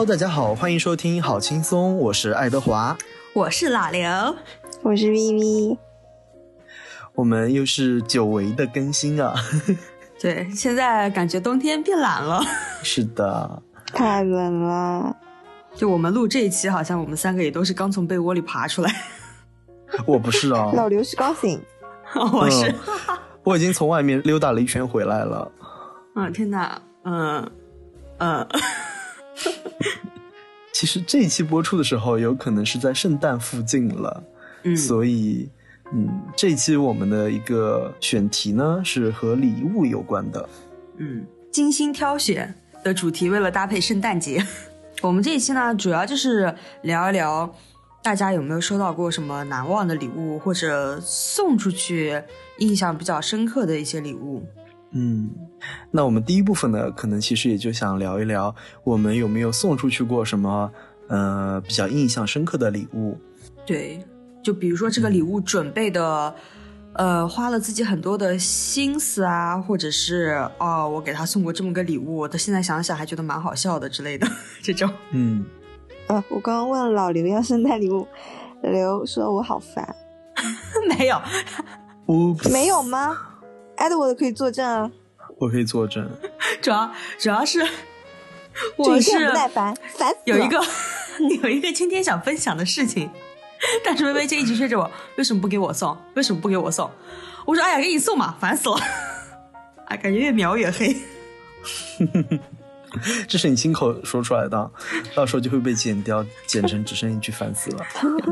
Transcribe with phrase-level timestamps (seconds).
[0.00, 2.96] Hello，大家好，欢迎收听好轻松，我是爱德华，
[3.34, 4.34] 我是老刘，
[4.80, 5.76] 我是咪咪
[7.14, 9.34] 我们又是久违的更新啊。
[10.18, 12.40] 对，现在感觉冬天变懒了。
[12.82, 15.14] 是的，太冷了。
[15.74, 18.90] 就我们录这一期，好像我们三个也都是刚从被窝里爬出来。
[20.06, 21.60] 我不是啊，老刘是高兴，
[22.32, 22.74] 我是，
[23.44, 25.52] 我已经从外面溜达了一圈回来了。
[26.16, 27.50] 嗯，天哪，嗯
[28.16, 28.48] 嗯。
[30.80, 34.24] 其实这一期播出的时候，有可能是在圣诞附近了，
[34.62, 35.46] 嗯，所以，
[35.92, 40.48] 嗯，这一期我们的一个选题呢是和礼物有关的，
[40.96, 44.42] 嗯，精心挑选的主题，为了搭配圣诞节，
[45.02, 47.54] 我们这一期呢主要就是聊一聊，
[48.02, 52.22] 大家有没有收到过什么难忘的礼物，或者送出去
[52.56, 54.42] 印象比较深刻的一些礼物。
[54.92, 55.30] 嗯，
[55.90, 60.70] 那我们第一部分呢，可能其实也就想聊一聊，我们有没有送出去过什么，
[61.08, 63.16] 呃，比较印象深刻的礼物。
[63.64, 64.04] 对，
[64.42, 66.34] 就比如说这个礼物准备的，
[66.94, 74.26] 呃，花了自己很多的心思啊，或者是哦，我给他送过这么个礼物，他现在想想还觉得蛮好笑的之类的
[74.60, 74.90] 这种。
[75.12, 75.44] 嗯，
[76.08, 78.08] 呃，我刚刚问老刘要圣诞礼物，
[78.62, 79.94] 刘说我好烦，
[80.98, 81.20] 没有，
[82.50, 83.16] 没有吗？
[83.80, 84.90] 艾德，我可以作证啊！
[85.38, 86.06] 我可以作证。
[86.60, 87.66] 主要主要是
[88.76, 90.62] 我是不耐烦，烦死有一个
[91.42, 93.10] 有一个今天想分享的事情，
[93.82, 95.96] 但是微微就一直催着我，为什么不给我送？
[96.14, 96.90] 为什么不给我送？
[97.46, 98.76] 我说哎呀，给你送嘛，烦死了！
[99.86, 100.94] 啊，感觉越描越黑。
[103.26, 104.70] 这是你亲口说出来的，
[105.14, 107.86] 到时候就会被剪掉，剪成只剩一句烦死了，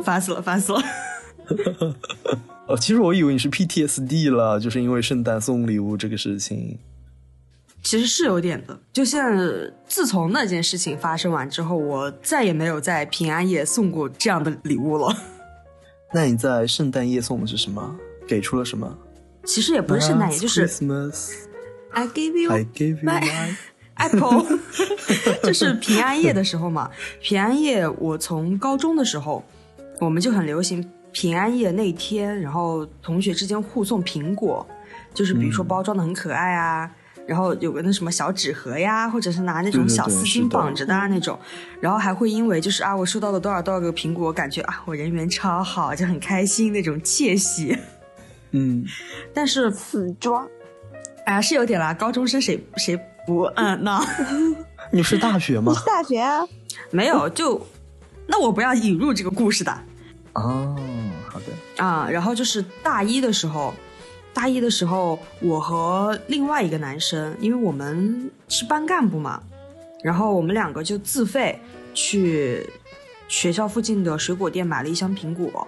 [0.05, 0.83] 烦死了，烦死了。
[2.69, 6.79] 哦，其实我以为你是 PTSD 了，就是因为圣诞送礼物这个事情。
[7.83, 9.33] 其实是有点的，就像
[9.87, 15.17] 自从那件事情发生完之后，我再也没有在平安夜送过这样的礼物了。
[16.13, 17.97] 那你在圣诞夜送的是什么？
[18.27, 18.99] 给出了什么？
[19.45, 21.31] 其实也不是圣诞夜，就是 Christmas。
[21.93, 23.55] I give you, I give you my
[23.97, 24.59] apple。
[25.43, 26.91] 就是平安夜的时候嘛，
[27.23, 29.43] 平安夜我从高中的时候，
[30.01, 30.87] 我们就很流行。
[31.13, 34.67] 平安夜那天，然后同学之间互送苹果，
[35.15, 36.91] 就是比如说包装的很可爱啊，
[37.27, 41.39] 然后有个那什么小纸盒呀，或者是拿那种小丝巾绑着的那种，
[41.81, 47.77] 然后还会因为就是啊，我收到了多少多少个苹果，感觉啊，我人缘超好，就很开心那种窃喜。
[48.53, 48.85] 嗯，
[49.35, 50.47] 但是死装，
[51.27, 54.01] 哎呀，是有点啦，高中生谁谁不嗯呢？
[54.91, 55.75] 你是大学吗？
[55.75, 56.47] 是大学啊，
[56.91, 57.67] 没有就，
[58.27, 59.79] 那我不要引入这个故事的。
[60.35, 60.77] 哦，
[61.29, 61.47] 好的
[61.85, 63.75] 啊，然后就是大一的时候，
[64.33, 69.43] 大一的时候，我和另外一个男生，因为我们是班干部嘛，
[70.03, 71.59] 然后我们两个就自费
[71.93, 72.65] 去
[73.27, 75.67] 学校附近的水果店买了一箱苹果，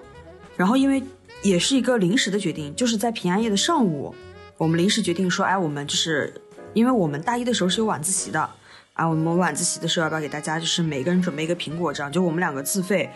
[0.56, 1.02] 然后因为
[1.42, 4.14] 也是一个临时的决定，就是在平安夜的上午，
[4.56, 6.32] 我们临时决定说，哎，我们就是
[6.74, 8.48] 因为我们大一的时候是有晚自习的，
[8.92, 13.10] 啊，我们晚自习的时候要不要给大家就是每个人准备一个苹果，这样就我们两个自费。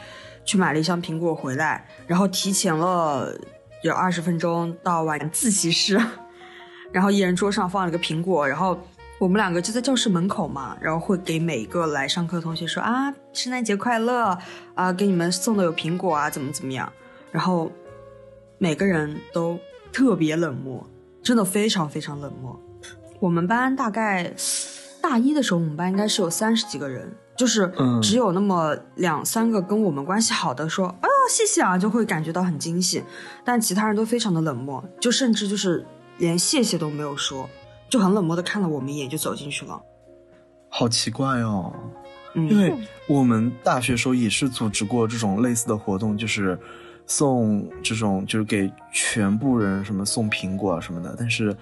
[0.44, 3.34] 去买了一箱苹果回来，然后提前了
[3.82, 6.00] 有二十分钟到晚自习室，
[6.92, 8.78] 然后一人桌上放了个苹果，然后
[9.18, 14.38] 我们两个就在教室门口嘛，然后会给每一个来上课的同学说啊，圣诞节快乐
[14.74, 16.92] 啊，给你们送的有苹果啊，怎么怎么样，
[17.32, 17.70] 然后
[18.58, 19.58] 每个人都
[19.92, 20.86] 特别冷漠，
[21.22, 22.60] 真的非常非常冷漠。
[23.20, 24.32] 我们班大概
[25.00, 27.10] 大一的时候，我们班应该是有三十几个人。
[27.36, 27.72] 就是
[28.02, 33.02] 只有那么两三个跟我们关系好的说，啊谢谢啊，就会感觉到很惊喜，
[33.44, 35.84] 但其他人都非常的冷漠，就甚至就是
[36.18, 37.48] 连谢谢都没有说，
[37.88, 39.80] 就很冷漠的看了我们一眼就走进去了。
[40.68, 41.72] 好奇怪哦，
[42.34, 42.74] 因为
[43.08, 46.58] 我们大学时候也是组织过这种类似的活动，就是
[47.06, 51.56] 送这种就是给全部人什么送苹果啊什么的，但是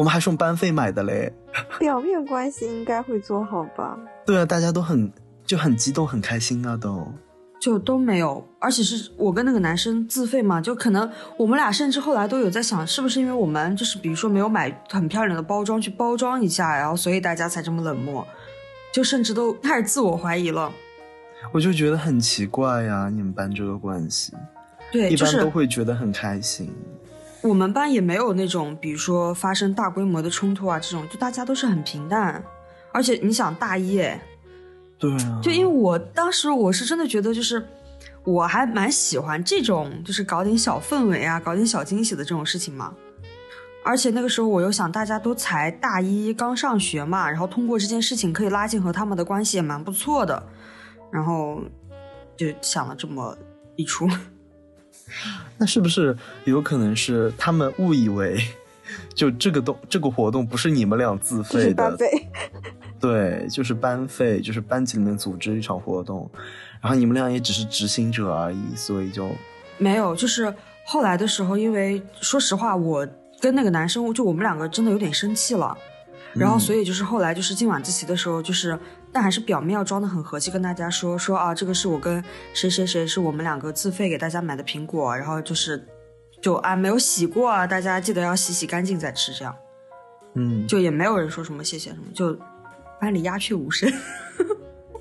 [0.00, 1.30] 我们还是用班费买的嘞。
[1.78, 3.98] 表面关系应该会做好吧？
[4.24, 5.12] 对啊，大家都很
[5.44, 7.06] 就很激动，很开心啊，都
[7.60, 18.26] 就都没有，而且是我跟那个男生自费嘛，就可能我们俩甚至后来都有在想，是不是因为我们就是比如说没有买很漂亮的包装去包装一下，然后所以大家才这么冷漠，
[18.94, 20.72] 就甚至都开始自我怀疑了。
[21.52, 24.32] 我就觉得很奇怪呀，你们班这个关系，
[24.90, 26.72] 对，一般都会觉得很开心。
[27.42, 32.42] 我们班也没有那种，比如说发生大规模的冲突啊，这种就大家都是很平淡。
[32.92, 33.96] 而且你想大一，
[34.98, 37.64] 对啊，就因为我当时我是真的觉得，就是
[38.24, 42.92] 我还蛮喜欢这种，就是搞点小氛围啊，搞点小惊喜的这种事情嘛。
[43.82, 50.42] 而且那个时候我又想，大家都才大一刚上学嘛，然后通过这件事情可以拉近和他们的关系，也蛮不错的。
[51.10, 51.62] 然后
[52.36, 53.34] 就想了这么
[53.76, 54.06] 一出。
[55.58, 58.38] 那是不是有可能是他们误以为，
[59.14, 61.96] 就这个动这个活动不是你们俩自费的？
[62.98, 66.30] 对，就是班费，就是班级里面组织一场活动，
[66.82, 69.30] 然后你们俩也只是执行者而已，所以就
[69.78, 70.14] 没有。
[70.14, 70.54] 就是
[70.84, 73.08] 后来的时候，因为说实话，我
[73.40, 75.74] 跟那个男生，就我们两个真的有点生气了，
[76.34, 78.78] 然后所以就是后来就是进晚自习的时候，就是
[79.12, 82.22] 但还是表面要装的很和气，跟大家说说啊，这个是我跟
[82.54, 85.86] 谁谁谁是我们两个自费给大家买的苹果，然后就是
[86.42, 89.54] 就啊没有洗过，啊，大家记得要洗洗干净再吃，这样，
[90.34, 92.38] 嗯，就也没有人说什么谢谢什么，就。
[93.00, 93.90] 班里鸦雀无声，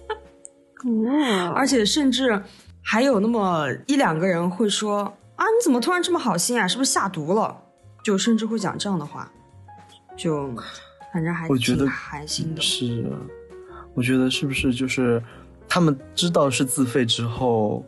[1.54, 2.42] 而且甚至
[2.82, 5.04] 还有那么一两个人会说
[5.36, 6.66] ：“啊，你怎么突然这么好心啊？
[6.66, 7.62] 是不是下毒了？”
[8.02, 9.30] 就甚至会讲这样的话，
[10.16, 10.50] 就
[11.12, 12.62] 反正还挺寒心的。
[12.62, 13.06] 是，
[13.94, 15.22] 我觉得是不是就是
[15.68, 17.84] 他们知道是自费之后，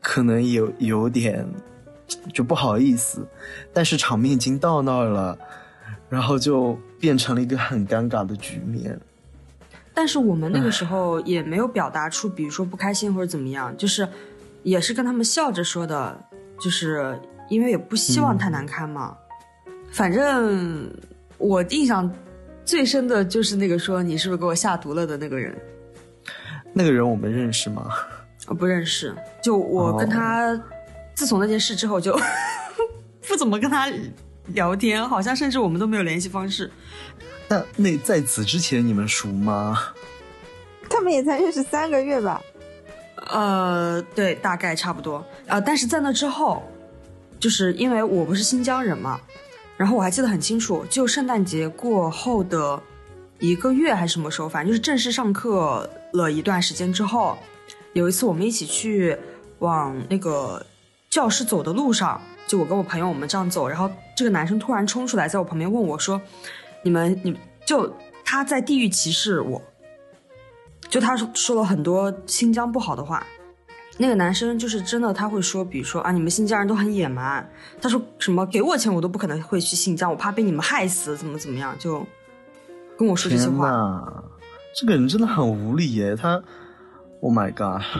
[0.00, 1.46] 可能有有点
[2.32, 3.26] 就不好意思，
[3.72, 5.38] 但是场面已经到那儿了，
[6.08, 8.98] 然后就变成了一个很尴尬的局面。
[9.94, 14.08] 但是我们那个时候也没有表达出，比如说不开心或者怎么样，就是
[14.62, 16.18] 也是跟他们笑着说的，
[16.58, 19.14] 就是因为也不希望太难堪嘛。
[19.90, 20.90] 反正
[21.36, 22.10] 我印象
[22.64, 25.56] 最深的就是那个说你是不是给我下毒了的那个人。
[26.72, 27.90] 那个人我们认识吗？
[28.46, 29.14] 我不认识。
[29.42, 30.60] 就我跟他
[31.14, 32.18] 自从那件事之后就
[33.28, 33.92] 不怎么跟他
[34.48, 36.70] 聊天，好像甚至我们都没有联系方式。
[37.48, 39.78] 那那在此之前你们熟吗？
[40.88, 42.42] 他们也才认识三个月吧？
[43.30, 45.24] 呃，对，大概差不多。
[45.46, 46.62] 呃，但是在那之后，
[47.38, 49.20] 就是因为我不是新疆人嘛，
[49.82, 52.80] 然后我还记得很清楚，就圣诞节过后的
[53.40, 57.36] 一个月还是什么时候，反正就是正式上课了一段时间之后，
[57.92, 59.18] 有一次我们一起去
[59.58, 60.64] 往那个
[61.10, 66.22] 教室走的路上，就我跟我朋友我们这样走，然后这个男生突然冲出来，在我旁边问我说。
[66.84, 67.36] 你们，你
[67.66, 67.92] 就
[68.24, 69.60] 他在地域歧视我，
[70.88, 73.26] 就他说说了很多新疆不好的话。
[73.98, 77.48] 那个男生就是真的，他会说，比如说啊，你们新疆人都很野蛮。
[77.80, 82.06] 他说什么，给我钱我都不可能会去新疆，我怕被你们害死，怎么怎么样，就
[82.98, 84.24] 跟我说这些话。
[84.74, 86.42] 这个人真的很无理耶，他
[87.20, 87.82] ，Oh my god。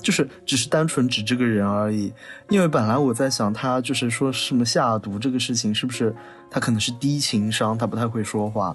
[0.00, 2.10] 就是只是单纯指这个人而已，
[2.48, 6.10] 因为本来我在想他就是说什么下毒这个事情是不是
[6.50, 8.74] 他可能是低情商，他不太会说话，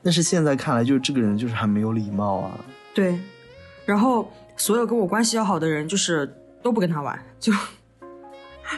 [0.00, 2.52] 但是现在看来就是这个人就是很没有礼貌啊。
[2.94, 3.18] 对，
[3.84, 6.30] 然后所有跟我关系要好的人就是
[6.62, 7.50] 都不跟他玩，就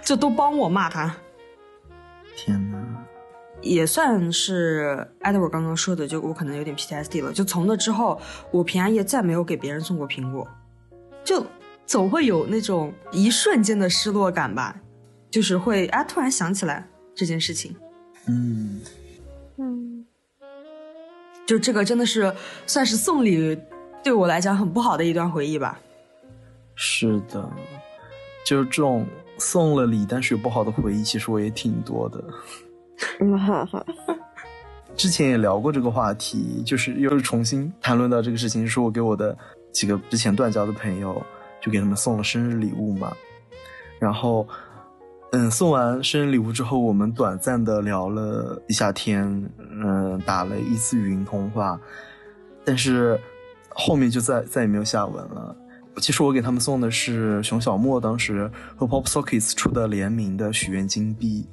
[0.05, 1.13] 就都帮我骂他。
[2.37, 2.79] 天哪，
[3.61, 7.33] 也算是艾德我刚刚说的，就我可能有点 PTSD 了。
[7.33, 8.21] 就从那之后，
[8.53, 10.47] 我平安夜再没有给别人送过苹果，
[11.25, 11.45] 就。
[11.85, 14.81] 总会有那种一瞬间的失落感吧，
[15.31, 17.77] 就是会啊，突然想起来这件事情，
[18.29, 18.81] 嗯
[19.59, 20.07] 嗯，
[21.45, 22.33] 就这个真的是
[22.67, 23.61] 算是送礼
[24.03, 25.79] 对我来讲很不好的一段回忆吧。
[26.75, 27.49] 是的，
[28.45, 29.07] 就是这种
[29.39, 32.25] 送了礼但是有不好的回忆，其实我也挺多的。
[33.39, 33.85] 哈哈，
[34.97, 39.37] 之前也聊过这个话题，就是又是重新谈论到这个事情，是我给我的
[39.71, 41.23] 几个之前断交的朋友。
[41.65, 43.13] 就给他们送了生日礼物嘛，
[44.01, 44.45] 然后，
[45.31, 51.79] 嗯，送完生日礼物之后，我们短暂的聊了一下天，嗯，打了一次语音通话，
[52.65, 53.17] 但是
[53.75, 55.57] 后面就再再也没有下文了。
[55.99, 61.47] 其实我给他们送的是熊小莫当时和 Pop Sockets 出的联名的许愿金币，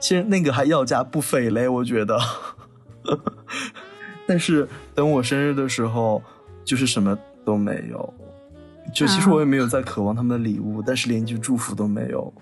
[0.00, 2.18] 其实那个还要价不菲嘞，我觉得。
[4.26, 6.22] 但是等我生日的时候，
[6.64, 8.14] 就是什么都没有。
[8.94, 12.32] 就其实我也没有在渴望他们的礼物，但是连一句祝福都没有。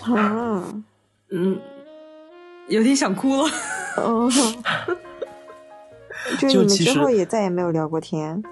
[0.00, 0.64] 啊，
[1.30, 1.58] 嗯，
[2.68, 3.48] 有点想哭了。
[3.98, 4.28] 哦，
[6.38, 8.42] 就你们之后也再也没有聊过天。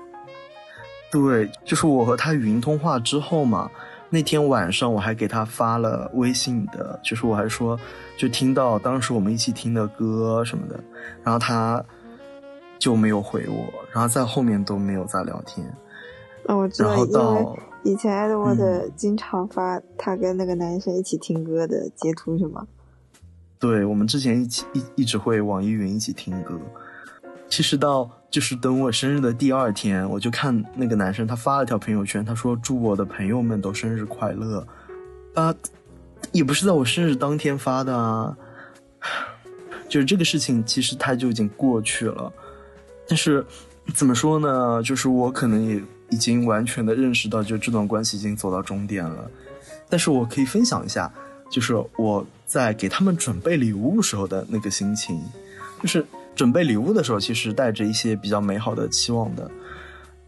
[1.10, 3.70] 对，就是我和他语音通话之后嘛，
[4.08, 7.78] 那天晚上我还给他发了微信的，就是我还说
[8.16, 10.82] 就听到当时我们一起听的歌什么的，
[11.22, 11.84] 然后他
[12.78, 15.66] 就没有回我，然后在后面都没有再聊天。
[16.46, 17.46] 哦，我知道，因为
[17.84, 22.66] 以前艾德沃的经常发他跟那个男生一起听歌的截图，是吗？
[23.58, 26.58] 对，我们之前一起一一直会网易云一起听歌。
[27.52, 34.66] 其实到就是等我生日的第二天，我就看那个男生他发了条朋友圈，他说祝我的朋友们都生日快乐。
[35.34, 35.54] 啊，
[36.32, 38.34] 也不是在我生日当天发的啊。
[39.86, 42.32] 就是这个事情其实它就已经过去了。
[43.06, 43.44] 但是
[43.92, 44.82] 怎么说呢？
[44.82, 45.78] 就是我可能也
[46.08, 49.30] 已经完全的认识到，就这段关系已经走到终点了。
[49.90, 51.12] 但是我可以分享一下，
[51.50, 55.20] 就是我在给他们准备礼物时候的那个心情。
[55.82, 56.02] 就是
[56.34, 59.50] 准备礼物的时候，其实带着一些比较美好的期望的，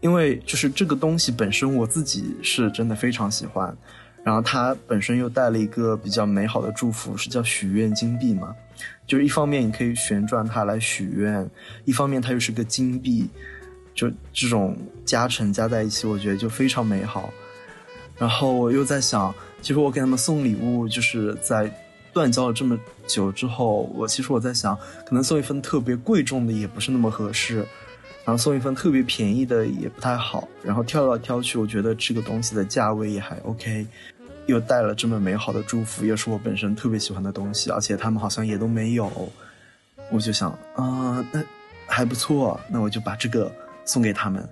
[0.01, 3.75] 因为就是这个东西本身我自己是真的非常喜欢。
[4.23, 8.55] 然后它本身又带了一个比较美好的祝福，是叫许愿金币嘛？
[9.05, 11.47] 就是一方面你可以旋转它来许愿，
[11.83, 13.29] 一方面它又是个金币，
[13.93, 17.31] 就这种加成加在一起，我觉得就非常美好。
[18.17, 19.31] 然后我又在想，
[19.61, 21.71] 其实我给他们送礼物，就是在
[22.15, 27.57] 断交了这么久之后，我其实我在想，可能送一份特别贵重的也不是那么合适，
[28.23, 30.47] 然后送一份特别便宜的也不太好。
[30.63, 33.85] 然后挑来挑去，我觉得这个东西的价位也还 OK。
[34.47, 39.11] 又带了这么美好的祝福，又是我本身特别喜欢的东西，而且他们好像也都没有，
[40.11, 41.43] 我就想啊，那
[41.87, 43.51] 还不错，那我就把这个
[43.85, 44.47] 送给他们。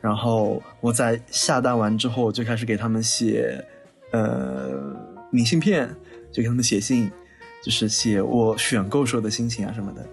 [0.00, 3.64] 然后我在下单完之后，就开始给他们写
[4.12, 4.96] 呃
[5.30, 5.92] 明信片，
[6.32, 7.10] 就给他们写信，
[7.62, 10.04] 就是写我选购时候的心情啊什么的。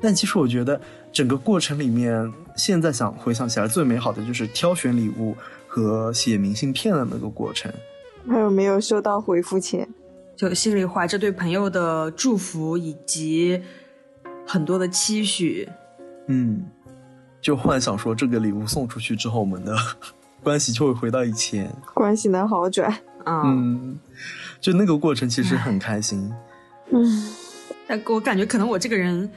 [0.00, 0.78] 但其实我觉得
[1.10, 5.34] 整个过程里面，现在想回想起来，最美好的就是挑选礼物
[5.66, 7.72] 和写明信片的那个过程。
[8.28, 9.88] 还有没有收到回复前？
[10.36, 13.62] 就心里怀着对朋友的祝福以及
[14.44, 15.68] 很多的期许，
[16.26, 16.64] 嗯，
[17.40, 19.74] 就幻想说这个礼物送出去之后，我们的
[20.42, 22.92] 关系就会回到以前，关系能好转
[23.24, 23.42] 啊。
[23.44, 23.98] 嗯，
[24.60, 26.32] 就那个过程其实很开心。
[26.92, 27.34] 嗯，
[27.86, 29.30] 但我感觉可能我这个人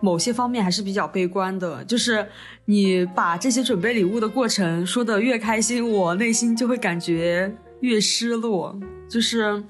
[0.00, 2.26] 某些方面还是比较悲观的，就是
[2.66, 7.54] 你把这些准备礼物的过程说的越开心，我内心就会感觉。
[7.80, 8.74] 越失落，
[9.10, 9.62] 就是，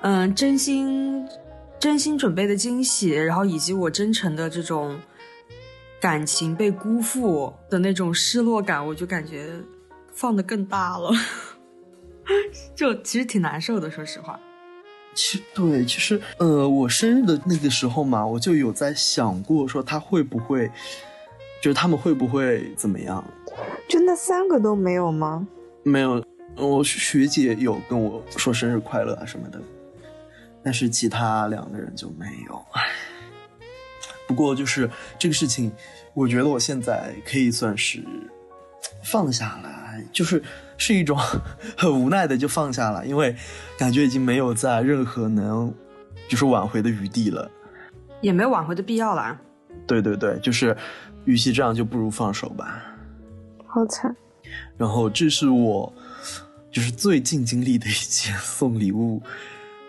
[0.00, 1.28] 嗯，真心
[1.78, 4.98] 真心准备的惊喜，然后以及我真诚的这种
[6.00, 9.50] 感情被辜负的那种失落感，我就感觉
[10.14, 11.10] 放的更大了，
[12.74, 14.38] 就其实挺难受的，说实话。
[15.14, 20.70] 其对，其实呃，我生日的那个时候嘛，我就有在想过，说他会不会，
[21.60, 23.22] 就是他们会不会怎么样？
[23.88, 25.46] 就那三个都没有吗？
[25.82, 26.24] 没有。
[26.54, 29.58] 我学姐有跟我说生日快乐啊什么的，
[30.62, 32.62] 但是其他两个人就没有。
[32.72, 32.90] 唉，
[34.26, 34.88] 不过就是
[35.18, 35.72] 这个事情，
[36.12, 38.04] 我觉得我现在可以算是
[39.02, 40.42] 放下来，就是
[40.82, 41.16] 是一种
[41.78, 43.36] 很无奈的就放下了，因为
[43.78, 45.72] 感觉已经没有在任何能
[46.28, 47.48] 就是挽回的余地了，
[48.20, 49.38] 也没有挽回的必要了。
[49.86, 50.76] 对对对，就是
[51.24, 52.82] 与其这样，就不如放手吧。
[53.66, 54.14] 好惨。
[54.76, 55.92] 然后这是我。
[56.72, 59.20] 就是最近经历的一件送礼物，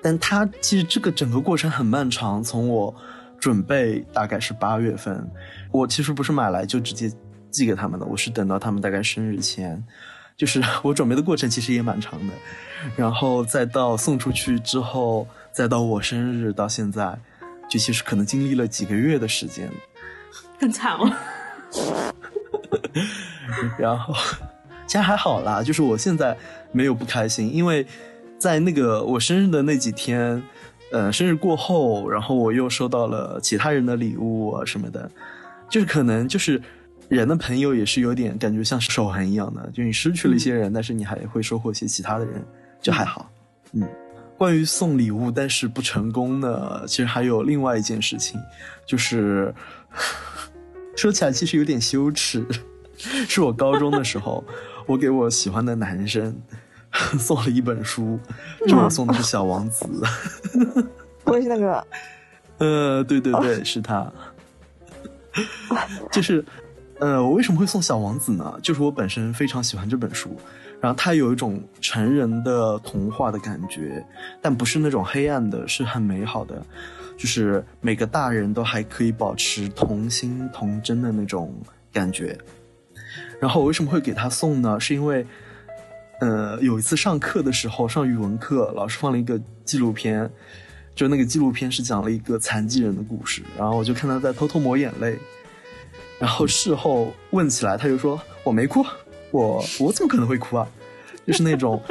[0.02, 2.44] 但它其实这个整个过程很漫长。
[2.44, 2.94] 从我
[3.40, 5.26] 准备大概是八月份，
[5.72, 7.10] 我其实不是买来就直接
[7.50, 9.82] 寄给他们的，我是等到他们大概生日前，
[10.36, 12.34] 就是 我准备的过程其实也蛮长的。
[12.96, 17.18] 然后再到送出去之后，再到我生日到现在，
[17.70, 19.70] 就其实可能经历了几个月的时间，
[20.60, 21.12] 更惨哦。
[23.78, 24.14] 然后。
[24.86, 26.38] 其实还好啦，就是我现在
[26.72, 27.88] 没有不开心，因为
[28.38, 30.44] 在那个我生日的那几天，
[30.92, 35.10] 呃，生日过后，然后我又收到了其他人的礼物啊什么的，
[35.68, 36.62] 就是可能就是
[37.14, 42.44] 人的朋友也是有点感觉像守恒一样的，就你失去了一些人，但是你还会收获一些其他的人，
[42.82, 43.30] 就还好。
[43.74, 43.88] 嗯，
[44.38, 48.40] 关于送礼物但是不成功的，其实还有另外一件事情，
[48.86, 49.54] 就是
[50.96, 52.46] 说起来其实有点羞耻，
[53.28, 54.44] 是我高中的时候。
[54.86, 56.36] 我给我喜欢的男生
[57.18, 58.20] 送了一本书，
[58.68, 59.86] 这我送的是《小王子》。
[61.24, 61.88] 我也是那个。
[62.58, 64.12] 呃，对对对，是他。
[66.12, 66.44] 就是，
[67.04, 68.58] 呃，我为什么会送《小王子》呢？
[68.64, 70.38] 就是我本身非常喜欢这本书，
[70.80, 74.02] 然后它有一种成人的童话的感觉，
[74.42, 76.66] 但不是那种黑暗的，是很美好的，
[77.18, 81.54] 就是每个大人都还可以保持童心童真的那种
[81.92, 82.38] 感觉。
[83.38, 84.80] 然后我为什么会给他送呢？
[84.80, 85.28] 是因为，
[86.22, 90.32] 呃，有一次上课的时候，上语文课，老师放了一个纪录片，
[90.96, 95.20] 就那个纪录片是讲了一个残疾人的故事，然后我就看他在偷偷抹眼泪，
[96.24, 98.82] 然后事后问起来，他就说我没哭，
[99.32, 100.66] 我我怎么可能会哭啊？
[101.28, 101.84] 就是那种，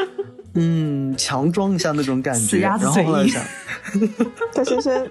[0.54, 3.44] 嗯，强装一下那种感觉，然后后来想，
[4.54, 5.06] 他深深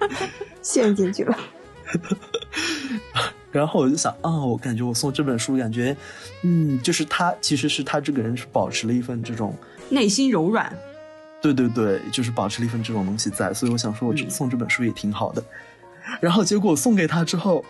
[0.64, 1.38] 陷进去了。
[3.52, 5.96] 然后我就想啊，我感觉我送这本书，感觉，
[6.42, 9.56] 嗯，就是他其实是他这个人是保持了一份这种
[9.90, 10.76] 内心柔软，
[11.44, 15.44] 对对对，就是保持了一份这种东西在，所以我想说，我送这本书也挺好的。
[16.20, 17.64] 然后结果送给他之后，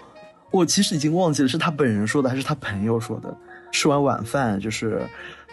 [0.51, 3.35] 我其实已经忘记了是他本人说的还是他朋友说的。
[3.71, 5.01] 吃完晚饭，就是，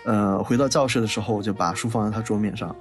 [0.05, 2.75] 呃，回到教室的时候，我就把书放在他桌面上，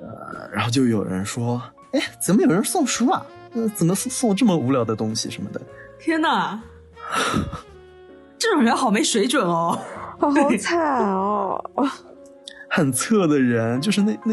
[0.00, 3.26] 呃，然后就有人说：“哎，怎么有人送书啊？
[3.54, 5.60] 呃，怎么送送这么无聊的东西什么的？”
[5.98, 6.62] 天哪，
[8.38, 9.76] 这种人好没水准哦，
[10.20, 10.30] 好
[10.60, 10.78] 惨
[11.12, 11.60] 哦，
[12.70, 14.32] 很侧的人，就是那那。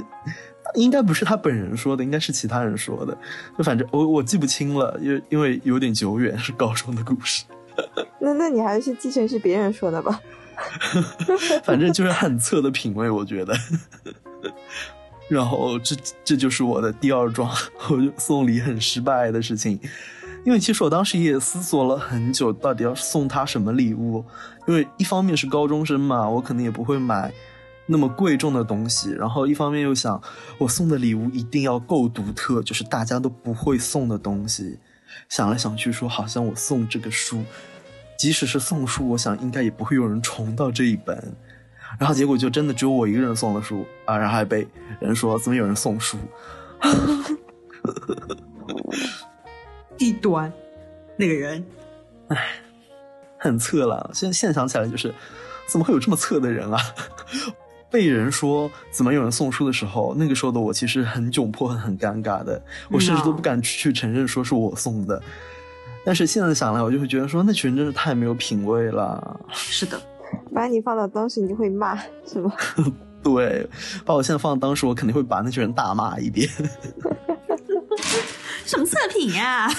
[0.75, 3.18] 应该不是他本人说的，应该是其他人说的。
[3.58, 7.44] 就反正我我记不清了，因为因为有点久远，是高中的故事。
[8.20, 10.20] 那那你还是继承是别人说的吧？
[11.63, 13.56] 反正就是很侧的品味，我觉得。
[15.30, 17.50] 然后这这就是我的第二桩
[17.89, 19.80] 我送礼很失败的事情，
[20.46, 24.24] 因为其实我当时也思索了很久，到底要送他什么礼物。
[24.68, 27.34] 因为一方面是高中生嘛，我可能也不会买。
[27.86, 30.22] 那么贵重的东西，然后一方面又想
[30.58, 34.80] 我送的礼物一定要够独特，就是大家都不会送的东西。
[35.30, 37.44] 想来想去，说好像我送这个书，
[38.18, 41.36] 即使是送书，我想应该也不会有人重到这一本。
[42.00, 44.68] 然后结果就真的只有我一个人送了书啊，然后还被
[45.00, 46.18] 人说怎么有人送书，
[49.96, 50.52] 低端
[51.16, 51.63] 那个人，
[52.30, 52.56] 唉，
[53.38, 54.10] 很侧了。
[54.13, 55.13] 现在现在想起来就是，
[55.68, 56.80] 怎么会有这么侧的人啊？
[57.94, 62.60] 被人说怎么有人送书的时候，那个时候的我其实很窘迫、很很尴尬的，
[62.90, 65.22] 我甚至都不敢去承认说是我送的。
[66.04, 69.40] 但是现在想来，我就会觉得说那群人真是太没有品位了。
[69.52, 70.02] 是的，
[70.52, 71.96] 把你放到当时，你会骂
[72.26, 72.52] 是吗？
[73.22, 73.70] 对，
[74.04, 76.50] 把我现在放到当时，我肯定会把那群人大骂一遍。
[78.66, 79.70] 什么测评呀？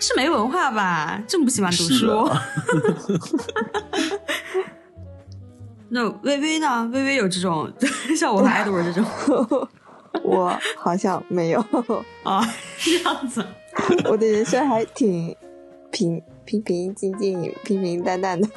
[0.00, 1.22] 是没文化吧？
[1.28, 2.28] 这么不喜欢读书？
[5.94, 6.88] 那微微呢？
[6.90, 7.70] 微微有这种
[8.18, 9.68] 像我和 Edward 这种，
[10.24, 11.60] 我好像没有
[12.24, 12.42] 啊，
[12.78, 13.44] 这样子。
[14.08, 15.36] 我的人生还挺
[15.90, 18.48] 平平平静静、平平淡淡的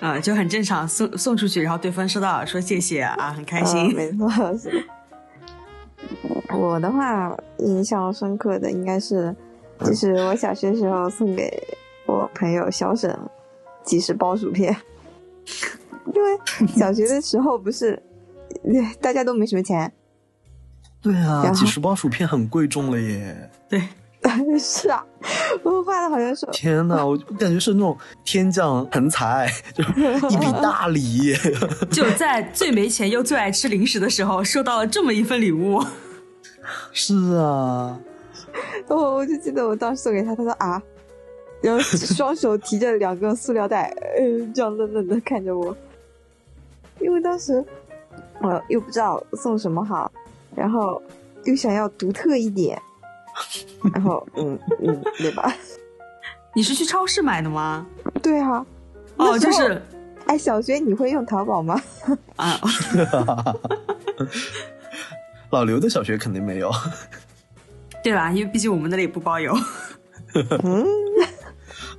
[0.00, 0.86] 啊，就很正常。
[0.86, 3.94] 送送出去，然后对方收到说谢谢啊，很开心。
[3.94, 4.28] 没错，
[4.58, 4.84] 是。
[6.54, 9.34] 我的话印象深刻的应该是，
[9.80, 11.50] 就是我小学时候送给
[12.04, 13.18] 我朋友小沈
[13.82, 14.76] 几十包薯片。
[16.14, 18.00] 因为小学的时候不是，
[19.00, 19.92] 大家都没什么钱。
[21.00, 23.50] 对啊，几十包薯片很贵重了耶。
[23.68, 23.82] 对，
[24.58, 25.04] 是啊，
[25.64, 26.46] 我画的好像是。
[26.52, 31.34] 天哪，我感觉是那种天降横财，就一笔大礼。
[31.90, 35.82] 就在最没钱又最爱吃零食的时候，收到了这么一份礼物。
[36.92, 37.98] 是啊，
[38.86, 40.80] 我我就记得我当时送给他，他说啊。
[41.60, 43.84] 然后双手提着两个塑料袋，
[44.16, 45.76] 呃，这样愣愣的看着我。
[47.02, 47.64] 因为当时
[48.40, 50.10] 我又不知道送什么好，
[50.54, 51.00] 然后
[51.44, 52.80] 又想要独特一点，
[53.94, 55.52] 然后嗯嗯，对吧？
[56.54, 57.86] 你是去超市买的吗？
[58.22, 58.64] 对啊。
[59.16, 59.80] 哦，就是，
[60.26, 61.80] 哎，小学你会用淘宝吗？
[62.36, 62.58] 啊。
[65.50, 66.70] 老刘的小学肯定没有。
[68.02, 68.30] 对吧？
[68.32, 69.54] 因为毕竟我们那里不包邮。
[70.62, 70.84] 嗯。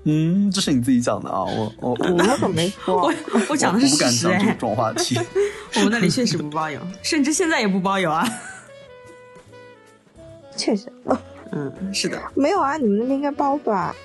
[0.06, 3.14] 嗯，这是你自己讲的啊，我我我可没说，我
[3.50, 4.38] 我讲的是事实哎。
[4.46, 5.18] 这种话题，
[5.76, 8.28] 我们那里确实不包邮，甚至现在也不包邮啊。
[10.58, 10.92] 确实，
[11.52, 13.96] 嗯，是的，没有啊，你们那边应该包吧？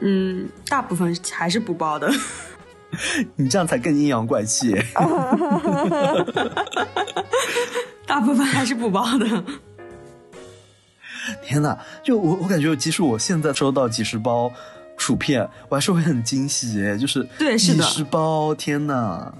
[0.00, 2.12] 嗯，大部分还是不包的。
[3.36, 4.74] 你这样才更阴阳怪气。
[8.06, 9.44] 大部分还是不包的。
[11.42, 11.76] 天呐！
[12.04, 14.52] 就我，我感觉，即使我现在收到几十包
[14.96, 16.96] 薯片，我还是会很惊喜耶。
[16.96, 19.34] 就是对，是的，几十包，天哪！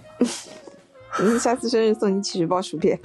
[1.21, 2.99] 嗯，下次生日送你几十包薯片。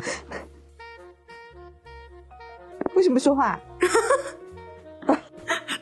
[2.96, 3.60] 为什么说话？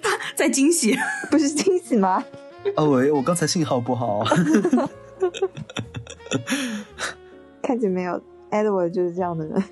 [0.02, 0.96] 他在惊喜，
[1.32, 2.24] 不是惊喜吗？
[2.76, 4.24] 啊喂，我刚才信号不好。
[7.64, 9.64] 看见没有，Edward 就是这样的人，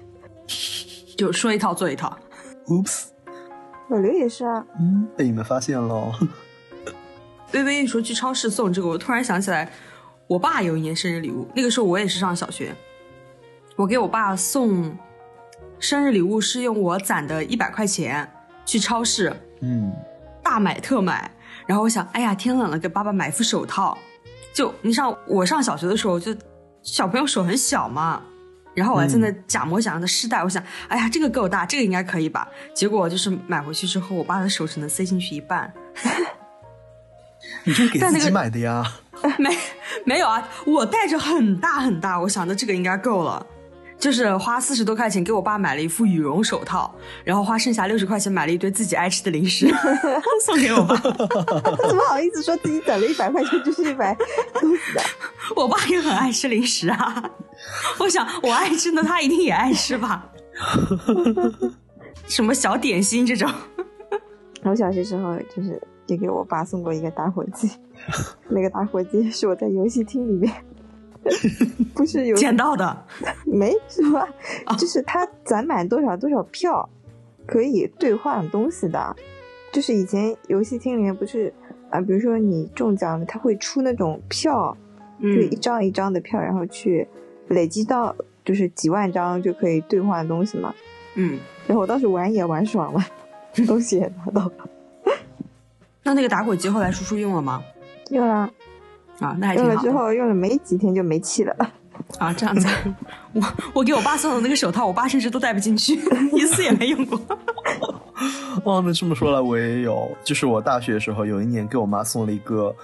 [1.17, 2.17] 就说一套做一套。
[2.67, 3.05] Oops。
[3.89, 6.12] 老刘也是啊，嗯，被你们发现了。
[7.53, 9.71] 微微一说去超市送这个，我突然想起来，
[10.27, 12.75] 我爸有一年生日礼物，那个时候我也是上小学，
[13.75, 14.97] 我给我爸送
[15.79, 18.29] 生日礼物是用我攒的一百块钱
[18.65, 19.93] 去超市，嗯，
[20.43, 21.31] 大买特买，
[21.65, 23.97] 然后我想，哎呀，天冷了，给爸爸买副手套。
[24.53, 26.36] 就你上我上小学的时候，就
[26.81, 28.21] 小朋友手很小嘛。
[28.73, 32.45] 然后我还在那假模假样的试戴，我想，哎呀，这个够大，这个应该可以吧？
[32.73, 35.73] 结果就是买回去之后，我爸的手只能塞进去一半。
[37.65, 38.84] 你是给自己买的呀？
[39.39, 39.58] 没
[40.06, 43.45] 没有啊，我带着很大很大，我想着这个应该够了。
[43.97, 49.73] 就是花四十多块钱给我爸买了一副羽绒手套，然后花剩下六十块钱买了一堆自己爱吃的零食
[50.45, 50.97] 送给我爸。
[50.97, 54.13] 他怎么好意思说自己攒了一百块钱就是买
[54.56, 55.01] 东西的？
[55.56, 57.23] 我爸也很爱吃零食啊，
[57.97, 60.30] 我想我爱吃的他一定也爱吃吧。
[62.28, 63.49] 什么小点心这种？
[64.63, 67.69] 我小学时候就是也给我爸送过一个打火机，
[68.49, 70.53] 那个打火机是我在游戏厅里面。
[71.95, 73.05] 不是有捡到的，
[73.45, 74.27] 没是吧？
[74.77, 76.87] 就是他攒满多少多少票，
[77.47, 79.15] 可以兑换东西的。
[79.71, 81.51] 就是以前游戏厅里面不是
[81.89, 84.77] 啊，比如说你中奖了，他会出那种票，
[85.19, 87.07] 就一张一张的票，然后去
[87.47, 90.71] 累积到就是几万张就可以兑换东西嘛。
[91.15, 93.03] 嗯，然后我当时玩也玩爽了，
[93.65, 94.69] 东西也拿到了。
[96.05, 97.61] 那那个打火机后来叔叔用了吗？
[98.11, 98.49] 用了。
[99.19, 101.55] 啊，那还用了之后用了没几天就没气了。
[102.19, 102.67] 啊，这样子，
[103.33, 103.41] 我
[103.73, 105.95] 我给我爸送的那个手套，我爸甚至都戴不进去，
[106.31, 107.19] 一次也没用过。
[108.63, 112.75] 哦，那这么说来，我也有，就是我大学的时候有一年给我妈送了一个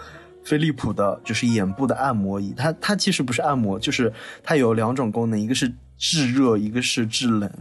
[0.43, 2.53] 飞利浦的，就是眼部的按摩仪。
[2.57, 7.51] 它它其实不是按摩，就是它有两种功能，一个是制热，一个是制冷，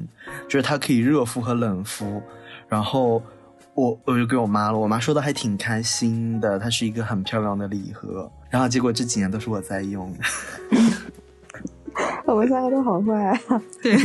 [0.49, 2.23] 就是它可以热敷和冷敷，
[2.68, 3.23] 然后。
[3.81, 8.31] 我我就给我妈了，我妈说的还挺开心的，它是一个很漂亮的礼盒。
[8.51, 10.14] 然后结果这几年都是我在用，
[12.27, 13.97] 我们三个都好坏啊，对，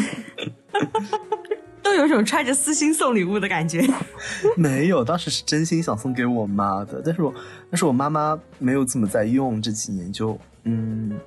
[1.83, 3.85] 都有种揣着私心送礼物的感觉。
[4.55, 7.33] 没有，当时是真心想送给我妈的，但是我
[7.69, 11.19] 但是我妈妈没有怎么在用，这几年就嗯，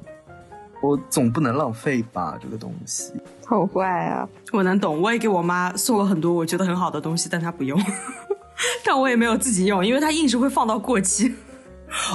[0.80, 3.12] 我总不能浪费吧这个东西。
[3.44, 7.78] 好坏啊，我能懂，我也给我妈送了很多我觉得很好的东西，但她不用。
[8.84, 11.34] 但我也没有自己用，因为它硬是会放到过期。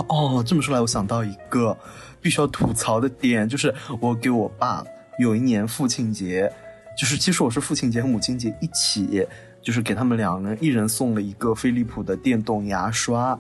[0.08, 1.76] 哦，这么说来，我想到一个
[2.22, 4.84] 必须要吐槽的点，就是我给我爸
[5.20, 6.52] 有一年父亲节，
[6.98, 9.26] 就是其实我是父亲节和母亲节一起，
[9.62, 13.38] 就是给他们两人一人送了一个飞利浦的电动牙刷。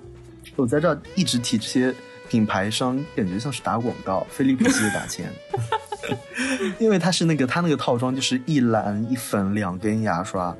[0.55, 1.93] 我在这一直提这些
[2.29, 5.31] 品牌商，感觉像是打广告，飞利浦记得打钱，
[6.79, 10.55] 因为它是那个它那个套装就是一蓝一粉两根牙刷。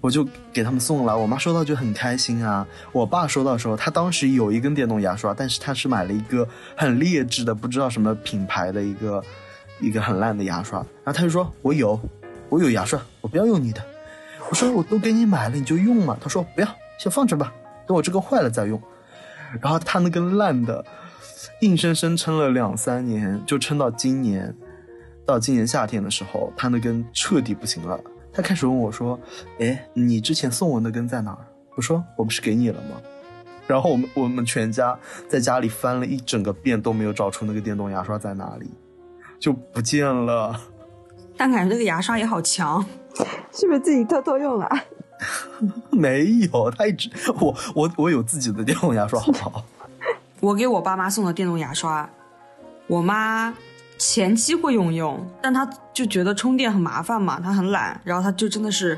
[0.00, 2.66] 我就给他们送了，我妈收到就很开心啊。
[2.92, 9.22] 我爸收到的时候，他当时有一根电动牙刷，但是他是买了一个很劣质的，不知道什么品牌的一个
[9.80, 10.78] 一个很烂的牙刷。
[11.04, 11.98] 然后他就说：“我有，
[12.48, 13.84] 我有牙刷，我不要用你的。”
[14.48, 17.52] 我说：“我都给你买了，你就用嘛。”他说：“不要，先放着吧，
[17.86, 18.80] 等我这个坏了再用。”
[19.60, 20.84] 然后他那根烂的，
[21.60, 24.54] 硬生生撑了两三年，就撑到今年，
[25.26, 27.98] 到今年夏天的时候，他那根彻底不行了。
[28.38, 29.18] 他开始问我说
[29.58, 31.38] ：“哎，你之前送我那根在哪儿？”
[31.74, 32.90] 我说：“我不是给你了吗？”
[33.66, 34.96] 然后我们我们全家
[35.28, 38.70] 在家里翻了一整个遍，都没有找出那个电动牙刷在哪里，
[39.40, 40.54] 就不见了。
[41.36, 42.80] 但感觉那个牙刷也好强，
[43.52, 44.70] 是不是自己偷偷用了？
[45.90, 49.64] 没有，他一直我我我有自己的电动牙刷，好不好？
[50.38, 52.08] 我给我爸妈送的电动牙刷，
[52.86, 53.52] 我妈。
[53.98, 58.96] 前期会用用，但他就觉得充电很麻烦嘛，他很懒，然后他就真的是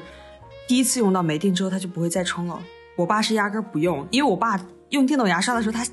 [0.68, 2.60] 第一次用到没电之后，他就不会再充了。
[2.96, 4.60] 我爸是压根不用，因为我爸
[4.90, 5.84] 用电动牙刷的时候，他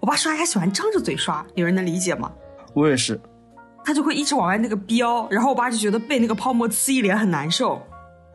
[0.00, 2.32] 我爸刷牙喜欢张着嘴刷，有人能理解吗？
[2.74, 3.20] 我也是，
[3.84, 7.74] 他就会一直往外那个飙，然后我爸就觉得被那个泡沫呲一脸很难受。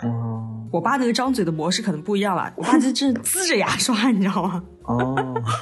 [0.04, 0.31] 哦。
[0.72, 4.64] 我爸那个张嘴的模式可能不一样了，我爸就真 呲着牙刷，你知道吗？
[4.84, 5.16] 哦，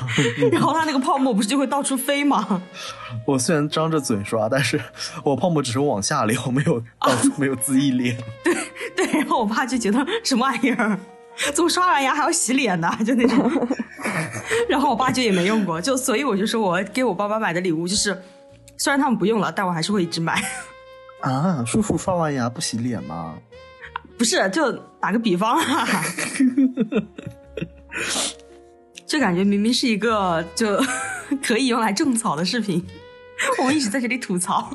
[0.51, 2.61] 然后他那个泡沫不是就会到处飞吗？
[3.27, 4.79] 我虽然张着嘴刷，但是
[5.23, 8.17] 我泡沫只是往下流，没有到处没有滋一脸。
[8.43, 8.55] 对
[8.95, 10.97] 对，然后我爸就觉得什么玩意儿，
[11.53, 12.89] 怎么刷完牙还要洗脸呢？
[13.05, 13.67] 就那种。
[14.69, 18.19] 然后我爸就也没用过，就所以我就说我给我爸妈买的礼物就是，
[18.77, 20.41] 虽然他们不用了，但我还是会一直买。
[21.21, 23.35] 啊，叔叔刷完牙不洗脸吗？
[24.19, 25.87] 不是，就打个比方啊，
[29.07, 30.77] 就感觉明明是一个就
[31.41, 32.85] 可以用来种草的视频，
[33.59, 34.69] 我们一直在这里吐槽。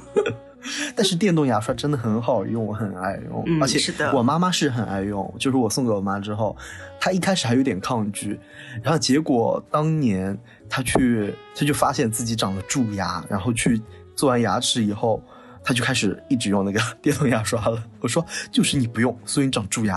[0.96, 5.30] 但是电动牙刷真的很好用，我很爱用，而且我妈妈是很爱用。
[5.38, 6.56] 就是我送给我妈之后，
[6.98, 8.40] 她一开始还有点抗拒，
[8.82, 10.36] 然后结果当年
[10.70, 13.78] 她去，她就发现自己长了蛀牙，然后去
[14.16, 15.22] 做完牙齿以后。
[15.64, 17.82] 他就开始一直用那个 电动牙刷了。
[18.00, 19.94] 我说就是你不用，所以你长蛀牙。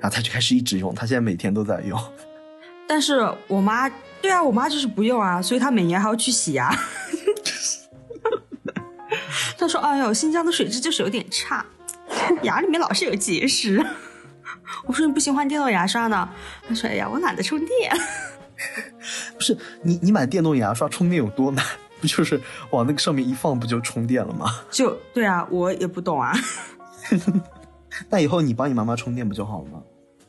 [0.00, 1.98] 然后他就开始一直用，他现在每天都在用。
[2.86, 3.88] 但是我妈，
[4.20, 6.70] 对啊，我妈就是不用啊，所以她每年还要去洗牙。
[9.56, 11.64] 他说：“哎呦，新疆的水质就是有点差，
[12.42, 13.82] 牙里面老是有结石。”
[14.84, 16.28] 我说：“你不喜欢电动牙刷呢？”
[16.68, 17.70] 他说：“哎呀，我懒得充电。”
[19.34, 21.64] 不是你，你买电动牙刷充电有多难？
[22.04, 22.38] 不就是
[22.70, 24.46] 往那个上面一放，不就充电了吗？
[24.70, 26.34] 就对啊，我也不懂啊。
[28.10, 29.82] 那以后你帮你妈妈充电不就好了吗？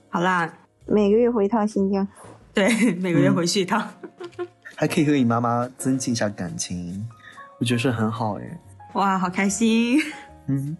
[0.07, 0.51] 好啦，
[0.85, 2.07] 每个月回一趟新疆，
[2.55, 3.85] 对，每个月回去一趟，
[4.73, 7.05] 还可以和你妈妈增进一下感情，
[7.59, 8.59] 我觉得是很好哎。
[8.93, 9.99] 哇，好开心。
[10.47, 10.77] 嗯，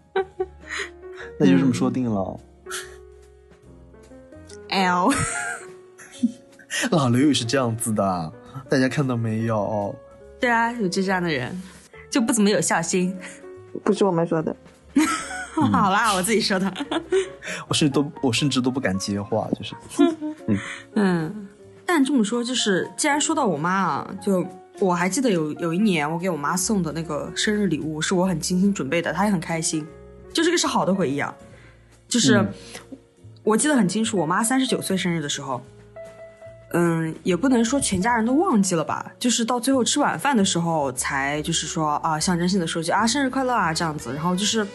[1.38, 2.40] 那就这么说定了。
[4.70, 5.12] L，
[6.90, 8.32] 老刘也是这样子的，
[8.70, 9.94] 大家看到没有？
[10.38, 11.60] 对啊，有这样的人，
[12.10, 13.16] 就不怎么有孝心。
[13.84, 14.54] 不是我们说的。
[15.52, 16.72] 好啦，我自己说的。
[17.68, 19.74] 我甚至都我甚至都不敢接话，就是。
[20.94, 21.48] 嗯，
[21.84, 24.46] 但这么说，就是既然说到我妈啊，就
[24.78, 29.86] 我还记得有有一年我给我妈送的那个生日礼物，是我很精心准备的，她也很开心，
[30.32, 31.34] 就这个是好的回忆啊。
[32.08, 32.52] 就是、嗯
[33.42, 35.62] 我记得很清楚，我妈三十九岁生日的时候，
[36.72, 44.66] 嗯，也不能说全家人都忘记了吧，就是到最后吃晚饭的时候才就是说啊，象征性的说句啊生日快乐啊这样子，然后就是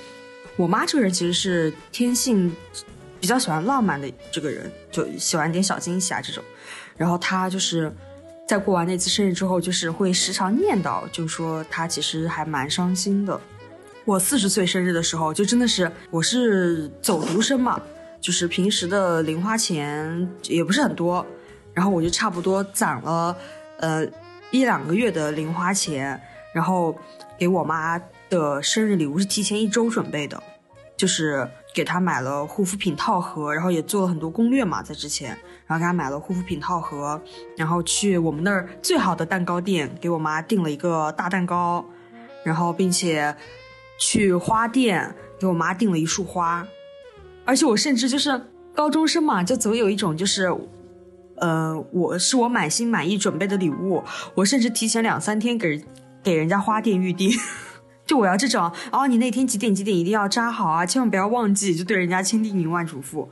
[0.55, 2.55] 我妈这个人其实是天性
[3.19, 6.43] 比较喜欢浪漫的这个人，就喜欢点小惊喜啊这种。
[6.97, 7.93] 然后她就是
[8.47, 13.39] 在过完那次生日之后，就是会时常念叨，就说她其实还蛮伤心的。
[14.05, 17.79] 我四十岁生日的时候，就真的是我是走读生嘛，
[18.19, 21.25] 就是平时的零花钱也不是很多，
[21.73, 23.35] 然后我就差不多攒了
[23.77, 24.05] 呃
[24.51, 26.21] 一两个月的零花钱，
[26.53, 26.93] 然后
[27.37, 27.97] 给我妈
[28.29, 30.41] 的生日礼物是提前一周准备的，
[30.97, 35.29] 就是给她买了护肤品套盒，然后也做了很多攻略嘛，在之前，
[35.65, 37.21] 然后给她买了护肤品套盒，
[37.55, 41.85] 然后去我们那儿最好的蛋糕店给我妈订了一个大蛋糕，
[42.43, 43.33] 然后并且
[43.97, 46.67] 去花店给我妈订了一束花，
[47.45, 48.41] 而且我甚至就是
[48.75, 50.53] 高中生嘛，就总有一种就是。
[51.41, 54.03] 呃，我是我满心满意准备的礼物，
[54.35, 55.83] 我甚至提前两三天给
[56.23, 57.31] 给人家花店预定，
[58.05, 63.27] 就我要这种，哦，你那天几点几点一定要扎好啊，千万不要忘记，就对人家千叮咛万嘱咐，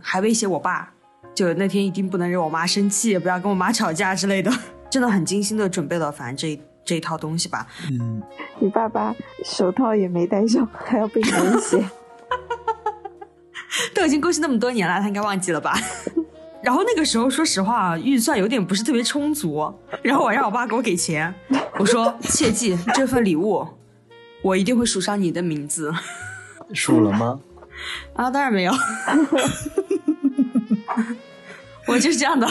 [0.00, 0.92] 还威胁我爸，
[1.34, 4.52] 就那天一定不能惹我妈生气，不要跟我妈吵架之类的，
[4.90, 8.22] 真的很精心的准备了，反正这这一套东西吧，嗯，
[8.58, 9.14] 你爸爸
[9.44, 11.82] 手套也没戴上，还要被你威胁。
[13.94, 15.74] 都已经过去那么多年了，他应该忘记了吧？
[16.62, 19.72] 然后那个时候，说实话啊，预算有点不是特别充足。
[20.02, 21.32] 然后我让我爸给我给钱，
[21.78, 23.66] 我说切记这份礼物，
[24.42, 25.92] 我一定会署上你的名字。
[26.72, 27.40] 数了吗？
[28.14, 28.72] 啊，当然没有，
[31.86, 32.48] 我就是这样的。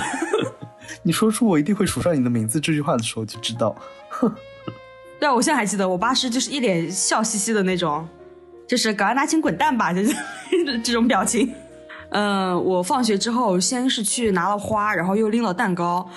[1.04, 3.76] 你说出我一定会数上你的名字这句话的时候，就知道，
[5.20, 8.08] 对啊，我现在还记得，我爸是就是一脸笑嘻嘻的那种，
[8.68, 10.16] 就是赶快拿钱滚蛋吧，就是
[10.84, 11.52] 这种表情。
[12.10, 16.08] 嗯，我放学之后先是去拿了花，然后又拎了蛋糕，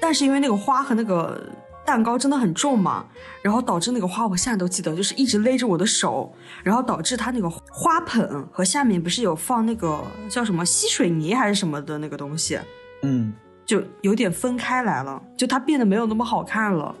[0.00, 1.40] 但是因为那个花和那个
[1.84, 3.04] 蛋糕真的很重嘛，
[3.42, 12.58] 然后导致那个花我现在都记得，就是一直勒着我的手，然后导致它那个花盆和下面不是有放那个叫什么吸水泥还是什么的那个东西，
[13.02, 13.32] 嗯，
[13.66, 16.94] 就有点分开来了，就它变得没有那么好看了。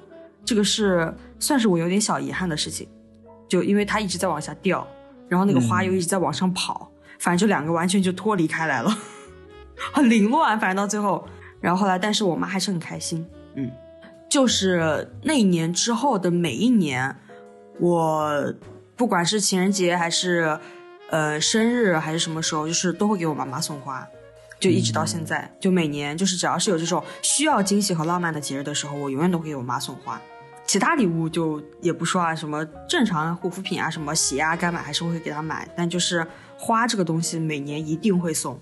[0.44, 2.86] 这个是算是我有点小遗憾的事情，
[3.48, 4.86] 就因为它一直在往下掉，
[5.26, 6.90] 然后那个花又一直在往上跑，
[7.24, 8.94] 反正就两个完全就脱离开来了，
[9.94, 10.60] 很凌乱。
[10.60, 11.26] 反正到最后，
[11.58, 13.70] 然后后来，但是我妈还是很开心，嗯，
[14.28, 17.16] 就是那一年之后的每一年，
[17.80, 18.52] 我
[18.94, 20.60] 不管是情人节还是
[21.08, 24.06] 呃生日还是什么时候，就是都会给我妈妈送花。
[24.60, 30.20] 就一直到现在，就每年就是只要是有这种需要惊喜和浪漫的节日的时候，我永远都会给我妈送花。
[30.66, 35.66] 其他礼物就也不说啊，什么正常护肤品啊，什么鞋啊，该买还是会给她买。
[35.74, 36.26] 但就是
[36.64, 38.58] 花这个东西，每年一定会送。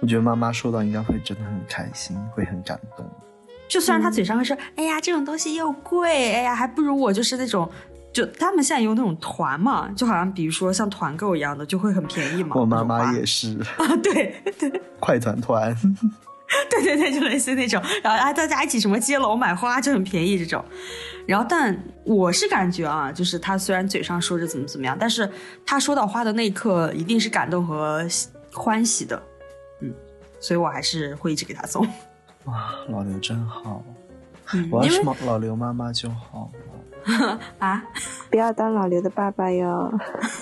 [0.00, 3.06] 我觉得妈妈收到应该会真的很开心，会很感动。
[3.68, 7.70] 就虽然她嘴上会说：“哎呀，这种东西又贵，哎呀，还不如我就是那种。”
[8.14, 12.56] 就他们现在有那种团嘛，就好像比如说像团购一样的，就会很便宜嘛。
[12.56, 15.76] 我妈妈也是 啊，对对 快团团，
[16.70, 20.64] 对对对，就类似那种，然后啊大家一起什么接龙买花就很便宜这种。
[21.26, 25.28] 然后，但我是感觉啊，就是他虽然嘴上说着怎么怎么样，但是
[25.66, 29.20] 他收到花的那一刻一定是感动和喜欢喜的，
[29.80, 29.92] 嗯，
[30.38, 31.86] 所以我还是会一直给他送。
[32.44, 33.82] 哇，老刘真好，
[34.54, 37.40] 嗯我要是老老刘妈妈就好了。
[37.58, 37.84] 啊，
[38.30, 39.92] 不要当老刘的爸爸哟。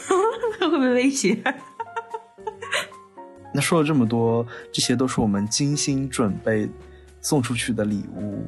[0.61, 1.37] 会不会威胁？
[3.55, 6.69] 那说了这么多，这些都是我们精心准备
[7.21, 8.45] 送出去的礼物，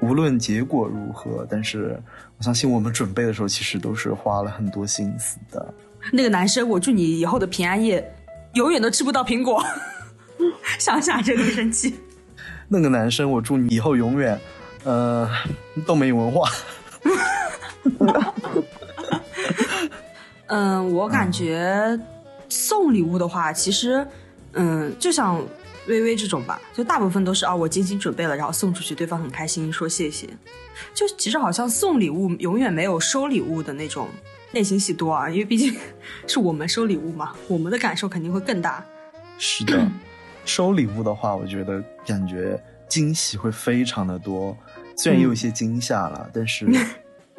[0.00, 2.00] 无论结果如何，但是
[2.38, 5.74] 我相信我们准备的时候，其实都是花了很多心思的。
[6.12, 8.14] 那个男生，我祝你以后的平安夜
[8.52, 9.62] 永远都吃不到苹果。
[10.78, 11.96] 想想真的生气。
[12.68, 14.38] 那个男生，我祝你以后永远，
[14.84, 15.28] 呃，
[15.86, 16.48] 都没文化。
[20.46, 21.98] 嗯，我感觉
[22.48, 24.06] 送礼物的话，其实，
[24.54, 25.44] 嗯，就像
[25.86, 30.28] 微微这种吧，就大部分都是啊，我精心准备了，然后送出去，对方很开心，说谢谢。
[30.92, 34.08] 就其实好像送礼物永远没有收礼物的那种
[34.52, 35.74] 内心戏多啊，因为毕竟
[36.26, 38.84] 是我们收礼物嘛，我们的感受肯定会更大。
[39.38, 39.88] 是的，
[40.44, 44.56] 收礼物的话，我觉得感觉惊喜会非常的多，
[44.96, 46.66] 虽然也有一些惊吓了，但是。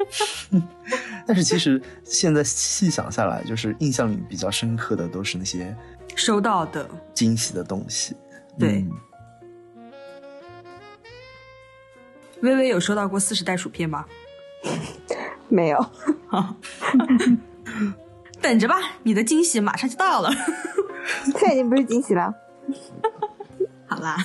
[1.26, 5.74] 但是其实现在细想下来，就是印象里比较深刻的都是那些
[6.16, 8.16] 收到的惊喜的东西。
[8.58, 8.84] 对，
[12.40, 14.04] 微微有收到过四十袋薯片吗？
[15.48, 15.86] 没有。
[18.42, 20.30] 等着吧，你的惊喜马上就到了。
[21.24, 22.34] 现在已经不是惊喜了。
[23.86, 24.16] 好啦，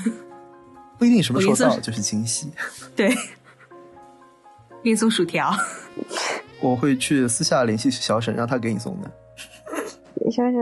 [0.97, 2.51] 不一定什么时候到就是惊喜。
[2.95, 3.13] 对。
[4.83, 5.53] 给你送薯条，
[6.59, 9.11] 我会去私下联系小沈，让他给你送的。
[10.31, 10.55] 小沈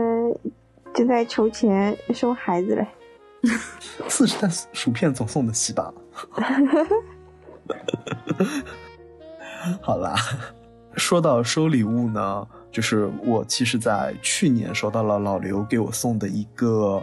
[0.94, 2.86] 正在筹钱生孩子嘞。
[4.08, 5.92] 四十袋薯片总送得起吧？
[9.80, 10.14] 好啦，
[10.96, 17.02] 说到收礼物呢，就是我其实，在去年收到了老刘给我送的一个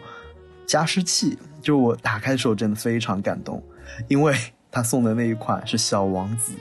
[0.66, 3.64] 加湿器，就我打开的时候真的非常感动，
[4.08, 4.36] 因为
[4.72, 6.54] 他送的那一款是小王子。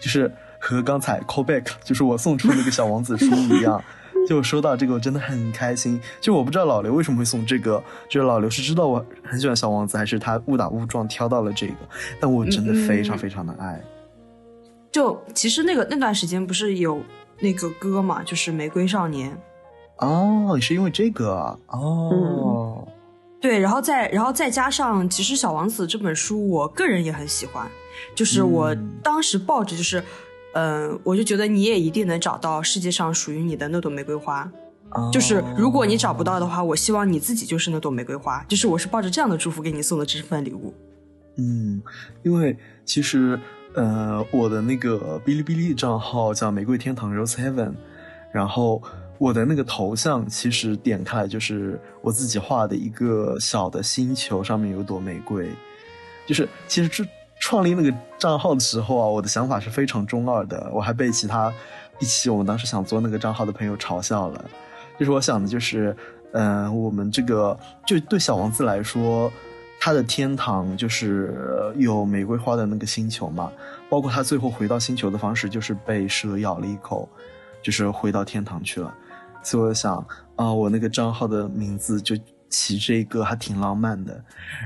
[0.00, 3.82] 就是和刚才 callback，就是我送出那个小王子书一样，
[4.26, 6.00] 就收到这个我真的很开心。
[6.20, 11.76] 就我不知道老刘为什么会送这个，就是老刘是知道我很喜欢小王子，还是他误打误撞挑到了这个，
[12.20, 13.80] 但我真的非常非常的爱。
[14.90, 17.02] 就其实那个那段时间不是有
[17.40, 19.30] 那个歌嘛，就是《玫瑰少年》。
[20.06, 22.86] 哦，是因为这个哦。
[23.40, 27.68] 对，然后再然后再加上，其实《小王子》这本书，我个人也很喜欢。
[28.14, 30.02] 就是我当时抱着，就是，
[30.54, 34.50] 嗯，我就觉得你也一定能找到世界上属于你的那朵玫瑰花。
[35.12, 38.44] 就是如果你找不到的话，我希望你自己就是那朵玫瑰花。
[38.48, 40.72] 就是我是抱着这样的祝福给你送的这份礼物。
[41.36, 41.82] 嗯，
[42.22, 43.38] 因为其实，
[43.74, 47.74] 呃，我的那个哔哩哔哩账号叫玫瑰天堂 Rose Heaven，
[48.32, 48.82] 然后。
[49.16, 55.48] 我的那个头像其实点开来就是我自己画的一个小的星球，上面有朵玫瑰。
[56.26, 57.08] 就是其实这
[57.44, 61.52] 创立那个账号的时候啊，我的想法是非常中二的，我还被其他
[61.98, 64.42] 一起我们当时想做那个账号的朋友嘲笑了。
[64.98, 65.94] 就是我想的就是，
[66.32, 67.54] 嗯，我们这个
[67.86, 69.30] 就对小王子来说，
[69.78, 73.52] 他的天堂就是有玫瑰花的那个星球嘛，
[73.90, 77.06] 包括他最后回到星球的方式就是被蛇咬了一口，
[77.62, 78.90] 就是回到天堂去了。
[79.42, 79.96] 所以我想
[80.36, 82.16] 啊，我那个账号的名字就
[82.48, 84.18] 起这个还挺浪漫的。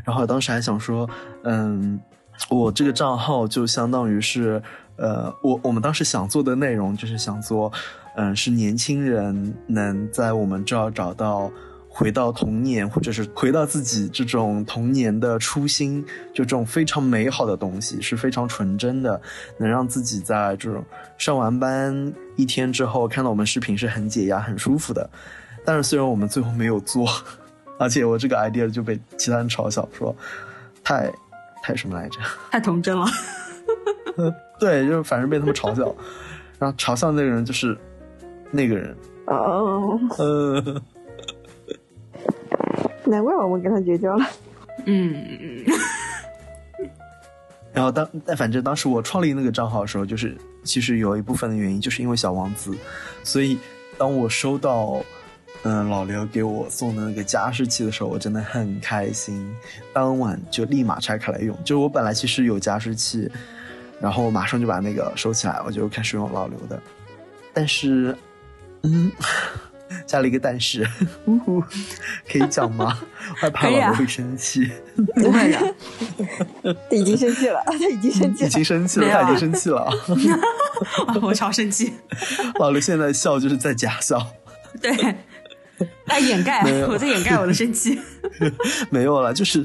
[0.05, 1.11] 然后当时还想说，
[1.43, 2.01] 嗯，
[2.49, 4.63] 我这个账号就相当于是，
[4.97, 7.73] 呃，我我们当时想做的内容就是想做，
[8.17, 11.51] 嗯，是年轻人能在我们这儿找到。
[11.91, 19.21] 回到童年，或者是回到自己这种童年的初心，就这种非常美好的东西，是非常纯真的，
[19.59, 20.85] 能让自己在这种
[21.17, 25.11] 上完班一天之后看到我们视频是很解压、很舒服的。
[25.65, 27.05] 但是虽然我们最后没有做，
[27.81, 30.15] 而且我这个 idea 就被其他人嘲笑说
[30.85, 31.11] 太
[31.69, 32.19] 太什么来着？
[32.51, 33.07] 太童真了。
[34.59, 35.95] 对，就是反正被他们嘲笑，
[36.59, 37.77] 然后嘲笑那个人就是
[38.51, 38.97] 那个人。
[39.27, 40.01] 哦。
[40.19, 40.83] 嗯。
[43.05, 44.25] 难怪我们跟他绝交了。
[44.87, 45.65] 嗯嗯。
[47.75, 52.75] 然后当但反正当时我创立那个账号的时候，就是其实有一部分的原因就是因为小王子，
[53.23, 53.59] 所以
[53.99, 55.03] 当我收到
[55.65, 59.55] 嗯老刘给我送的那个加湿器的时候，我真的很开心。
[59.93, 61.57] 当晚就立马拆开来用。
[61.65, 63.31] 就是我本来其实有加湿器，
[64.01, 66.81] 然后马上就把那个收起来，我就开始用老刘的。
[67.53, 68.17] 但是，
[68.83, 69.11] 嗯。
[70.07, 70.87] 加了一个但是，
[71.27, 72.99] 呜呼可以讲吗？
[73.37, 74.71] 害怕老刘会生气。
[75.15, 75.75] 不会的，
[76.91, 79.91] 他已经生气了，他已经生气了，已经生气了，他已经生气了。
[81.21, 81.93] 我超生气。
[82.59, 84.27] 老刘现在笑就是在假笑。
[84.81, 84.93] 对，
[86.07, 87.99] 在 掩盖， 我在掩盖我的生气。
[88.91, 89.65] 没有了，就是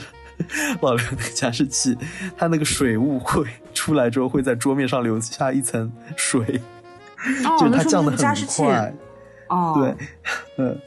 [0.81, 1.97] 老刘那个加湿器，
[2.37, 6.61] 它那个水雾会出来之后会在桌面上留下一层水，
[7.59, 8.93] 就是它降的很快。
[9.49, 9.95] 哦，对，
[10.57, 10.77] 嗯，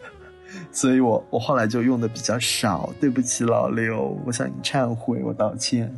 [0.73, 5.95] 所以我我后来就用的比较少，对不起老刘，我向你忏悔，我道歉。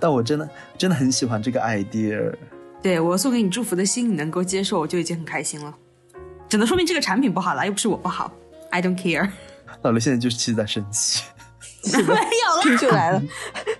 [0.00, 2.32] 但我真的真的很喜欢这个 idea。
[2.82, 5.74] 对我送给你祝福的心，你能够接受，我就已经很开心了。
[6.52, 8.30] 只能说明这个产品不好了，又不是我不好
[8.68, 9.26] ，I don't care。
[9.80, 11.24] 老刘现在就是其实在生气
[11.96, 13.22] 没有了，听出来了。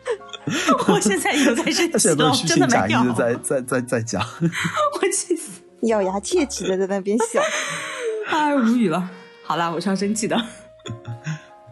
[0.88, 5.60] 我现在有在生气，现在都是虚情假意的在在在在讲，我气死。
[5.82, 7.42] 咬牙切齿的在那边笑，
[8.30, 9.06] 哎，无语了。
[9.44, 10.42] 好啦，我是要生气的。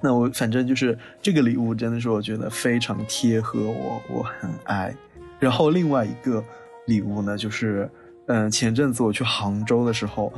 [0.03, 4.95] 那我反正就是这个礼物，真的是我觉得非常贴合我，我很爱。
[5.39, 6.45] 然后另外一个
[6.87, 7.91] 礼物呢，就是
[8.27, 10.31] 嗯，前阵子我去杭州的时候，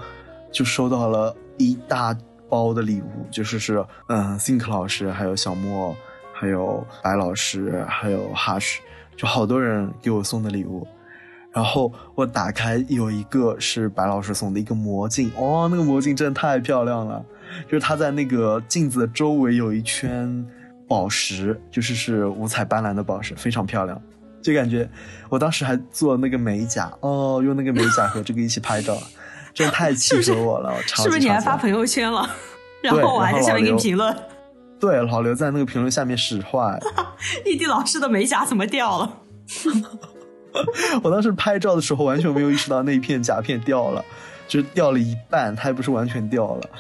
[0.52, 2.16] 就收到了一大
[2.48, 5.96] 包的礼物，就是是嗯，think 老师，还有小莫，
[6.32, 8.76] 还有白老师，还有 Hush，
[9.16, 10.86] 就好多人给我送的礼物。
[11.54, 17.22] 然后我打开，有一个是白老师送的一个魔镜，哦，那个魔镜真的太漂亮了，
[17.66, 20.46] 就是它在那个镜子的周围有一圈
[20.88, 24.00] 宝石，就是是五彩斑斓的宝石，非常漂亮，
[24.42, 24.88] 就感觉
[25.28, 28.96] 我当时还做那个美甲，哦，用那个美甲和这个一起拍照，
[29.54, 32.28] 真的太 气死我了，是不是你还发朋友圈了？
[32.82, 34.16] 然后我还在下面给你评论，
[34.80, 36.78] 对，老刘在那个评论下面使坏，
[37.46, 39.18] 异地老师的美甲怎么掉了？
[41.02, 44.04] 我当时拍照的时候完全没有意识到那一片甲片掉了，
[44.48, 46.70] 就是掉了一半，它也不是完全掉了。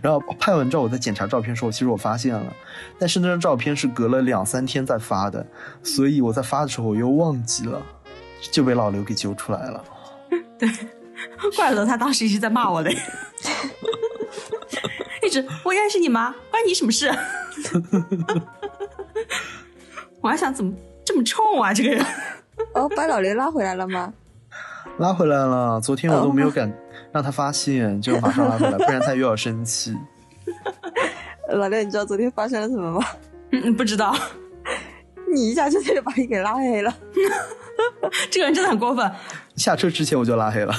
[0.00, 2.52] 然后拍完照，我在检查照片的时候，其实我发现了，
[2.98, 5.44] 但是那张照片是隔了两三天再发的，
[5.82, 7.82] 所以我在发的时候我又忘记了，
[8.52, 9.82] 就被老刘给揪出来了。
[10.58, 10.68] 对，
[11.56, 12.96] 怪不得他当时一直在骂我嘞，
[15.22, 16.34] 一直我认识你吗？
[16.50, 17.10] 关你什么事？
[20.20, 20.72] 我还想怎么。
[21.08, 21.72] 这么冲啊！
[21.72, 22.04] 这个人
[22.74, 24.12] 哦，把老刘拉回来了吗？
[24.98, 25.80] 拉回来了。
[25.80, 26.70] 昨天我都没有敢
[27.12, 29.96] 让他发现，就马上拉回来，不然他又要生气。
[31.50, 33.06] 老刘，你知道昨天发生了什么吗？
[33.52, 34.16] 嗯，不知道。
[35.32, 36.92] 你一下就把你给拉黑了。
[38.28, 39.08] 这个人真的很过分。
[39.56, 40.74] 下车之前我就拉黑了。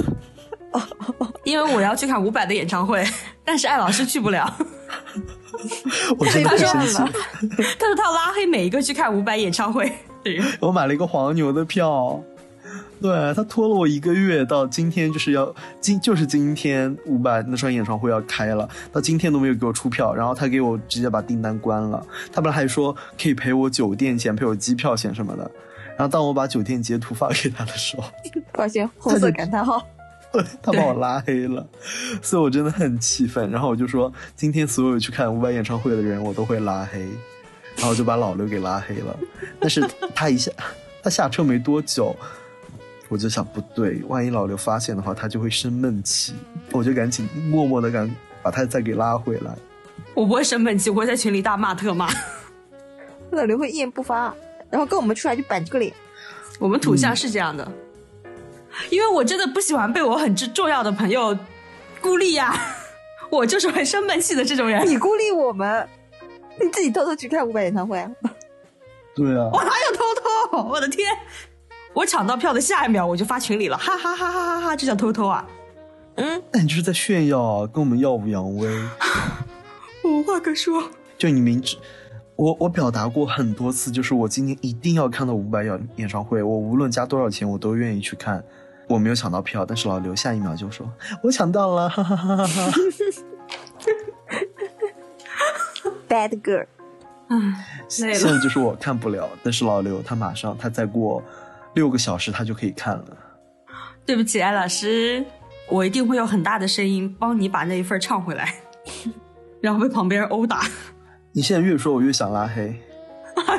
[1.43, 3.03] 因为我要去看伍佰的演唱会，
[3.43, 4.53] 但是艾老师去不了。
[6.19, 6.93] 我真的生气。
[6.97, 9.91] 他说他要拉黑每一个去看伍佰演唱会。
[10.59, 12.21] 我买了一个黄牛的票，
[13.01, 22.05] 对他拖了我一个月，到今天就是要今就是今天伍佰那场演唱会要开了，到今天都没有给我出票，然后他给我直接把订单关了。
[22.31, 25.49] 他本来还说可以赔我酒店钱、赔我机票钱什么的，
[25.97, 28.03] 然后当我把酒店截图发给他的时候，
[28.53, 29.85] 发现红色感叹号，
[30.61, 31.65] 他把我拉黑了，
[32.21, 33.49] 所以我真的很气愤。
[33.51, 37.05] 然后我就说，今天所有去看伍佰演唱会的人，我都会拉黑。
[37.79, 39.15] 然后就把老刘给拉黑了，
[39.59, 40.51] 但是他一下，
[41.03, 42.15] 他下车没多久，
[43.07, 46.33] 我就想不对，万一老刘发现的话，他就会生闷气，
[46.71, 48.09] 我就赶紧默默的赶
[48.41, 49.55] 把他再给拉回来。
[50.15, 52.09] 我不会生闷气，我会在群里大骂特骂。
[53.29, 54.33] 老刘会一言不发，
[54.69, 55.93] 然后跟我们出来就板这个脸。
[56.59, 57.71] 我们土象是这样的，
[58.89, 61.37] 因为我真的不喜欢被我很重要的朋友
[62.01, 62.53] 孤立呀，
[63.29, 64.87] 我就是会生闷气的这种人。
[64.87, 65.87] 你孤立我们。
[66.59, 68.09] 你自己偷偷去看伍佰演唱会啊？
[69.15, 70.03] 对啊，我哪有偷
[70.51, 70.69] 偷？
[70.69, 71.07] 我的天！
[71.93, 74.75] 我抢到票的下一秒我就发群里了，哈哈哈哈哈哈！
[74.75, 75.47] 这叫偷偷啊？
[76.15, 78.67] 嗯，那你就是在炫耀啊，跟我们耀武扬威。
[80.03, 80.89] 我 无话可说。
[81.15, 81.77] 就你明知
[82.37, 88.41] 我我表达过很多次，就是我今年一定要看到伍佰演演唱会，我无论加多少钱我都愿意去看。
[88.87, 90.89] 我没有抢到票，但是老刘下一秒就说
[91.21, 92.71] 我抢到了，哈哈哈哈哈哈。
[96.07, 96.65] Bad girl，
[97.27, 97.37] 唉，
[97.89, 101.21] 现在就是我看不了，但是老刘他马上，他再过
[101.73, 103.05] 六个小时他就可以看了。
[104.05, 105.25] 对不起，艾老师，
[105.67, 108.53] 我一定会用很大的声音帮你把那一份唱回来，
[109.59, 110.61] 然后被旁边人殴打。
[111.37, 112.73] 你现在越说，我越想拉黑。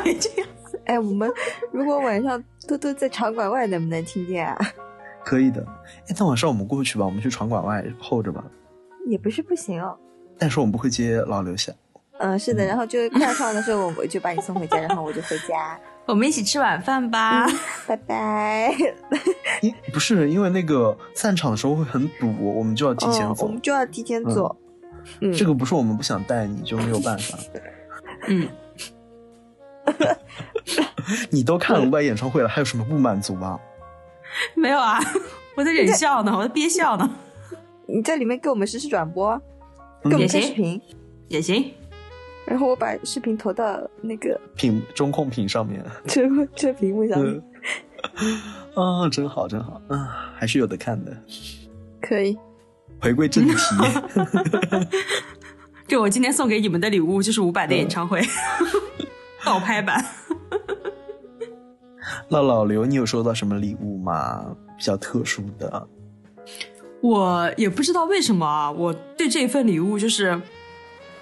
[0.03, 1.31] 别这样子，哎，我们
[1.71, 4.59] 如果晚上偷偷在场馆外，能不能听见啊？
[5.25, 5.65] 可以的。
[6.09, 8.45] 哎，那晚上我们过去吧，我们去场馆外候着吧。
[9.07, 9.97] 也不是不行哦。
[10.37, 11.73] 但是我们不会接老刘下。
[12.19, 15.79] 嗯，是的，然后就快唱的时候，我我就把你送回家，然后我就回家。
[16.07, 17.47] 我们一起吃晚饭吧，
[17.87, 18.75] 拜拜。
[19.63, 24.57] 因不是因为那个散场的时候会很堵，我们就要提前走，我们就要提前走。
[24.65, 24.68] 嗯，
[25.37, 27.39] 这个不是我们不想带你就没有办法。
[28.29, 28.49] 嗯，
[31.31, 33.59] 你都看了伍佰演唱会了，还有什么不满足吗？
[34.55, 34.99] 没有啊，
[35.57, 37.09] 我在忍笑呢，我在憋笑呢。
[37.87, 39.41] 你在里面给我们实时转播，
[40.05, 40.81] 给我们看视频
[41.29, 41.73] 也行。
[42.47, 46.23] 然后我把视频投到那个屏中控屏上面， 这
[46.55, 47.43] 这屏幕上面，
[48.75, 51.17] 啊，真好真好，啊，还是有的看的，
[52.01, 52.37] 可以。
[53.01, 53.55] 回归正题，
[55.87, 58.21] 就我今天送给你们的礼物就是伍佰的演唱会，
[59.45, 60.05] 倒拍版。
[62.29, 64.45] 那老刘，你有收到什么礼物吗？
[64.77, 65.89] 比较特殊的？
[67.01, 70.41] 我也不知道为什么啊，我对这份礼物就是。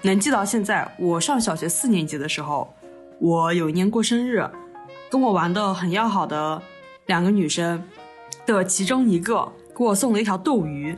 [0.03, 2.71] 能记到现在，我上小学四年级的时候，
[3.19, 4.47] 我有一年过生日，
[5.09, 6.61] 跟我玩的很要好的
[7.07, 7.83] 两个女生，
[8.45, 10.95] 的其中一个给我送了一条斗鱼，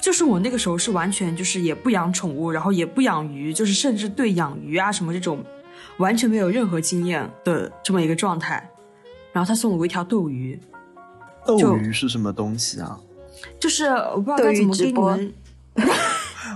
[0.00, 5.44] 就是我那个时候是完全就是也不养宠物，然后也不养鱼，就是甚至对养鱼啊什么这种
[5.98, 8.70] 完全没有任何经验的这么一个状态。
[9.32, 10.58] 然后他送了我一条斗鱼，
[11.46, 12.98] 斗鱼是什么东西啊？
[13.60, 15.34] 就是我不知道该怎么给你们。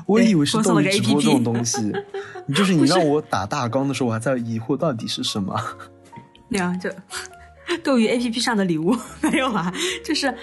[0.07, 1.93] 我以为是斗鱼直播这种东西，
[2.47, 5.55] 你就是你让我打大纲的时候，我还在疑惑到底是什么。
[6.51, 6.91] 对啊，就
[7.85, 9.73] 斗鱼 A P P 上的礼物没有啊，
[10.05, 10.35] 就是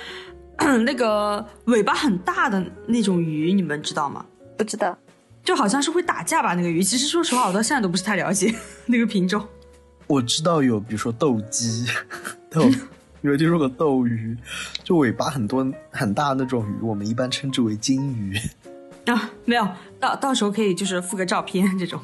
[0.85, 4.25] 那个尾巴很大的那种鱼，你们知道吗？
[4.57, 4.97] 不知道，
[5.43, 6.83] 就好像是会打架吧那个鱼。
[6.83, 8.53] 其实说实话，我到现在都不是太了解
[8.85, 9.45] 那个品种。
[10.05, 11.85] 我知道有，比如说斗鸡、
[12.49, 12.69] 斗，
[13.21, 14.35] 有听说过斗鱼，
[14.83, 18.37] 就尾巴很多很大那种鱼，我们一般称之为金鱼。
[19.05, 19.67] 啊，没有，
[19.99, 21.99] 到到时候可以就是附个照片这种，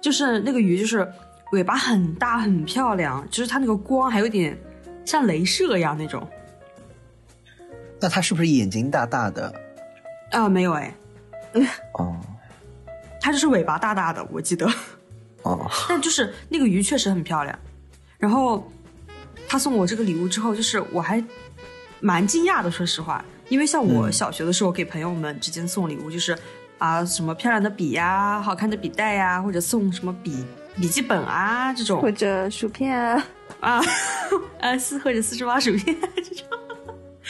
[0.00, 1.06] 就是那个鱼就是
[1.52, 4.58] 尾巴很大很漂亮，就是它那个光还有点
[5.04, 6.28] 像镭射一样那种。
[8.00, 9.52] 那它是不是眼睛大大的？
[10.30, 10.94] 啊，没有哎。
[11.94, 12.16] 哦，
[13.20, 14.66] 它就是尾巴大大的，我记得。
[15.42, 15.70] 哦。
[15.88, 17.58] 但就是那个鱼确实很漂亮，
[18.18, 18.70] 然后
[19.48, 21.22] 他送我这个礼物之后，就是我还
[22.00, 23.24] 蛮惊讶的，说实话。
[23.48, 26.38] 因为像我小学的时候给朋友们之间送礼物，就是
[26.78, 30.44] 啊什么漂亮的笔呀、好看的笔袋呀，或者送什么笔
[30.76, 33.26] 笔记本啊这种，或者薯片啊
[33.58, 33.80] 啊
[34.60, 36.46] 啊 四或者四十八薯片这种。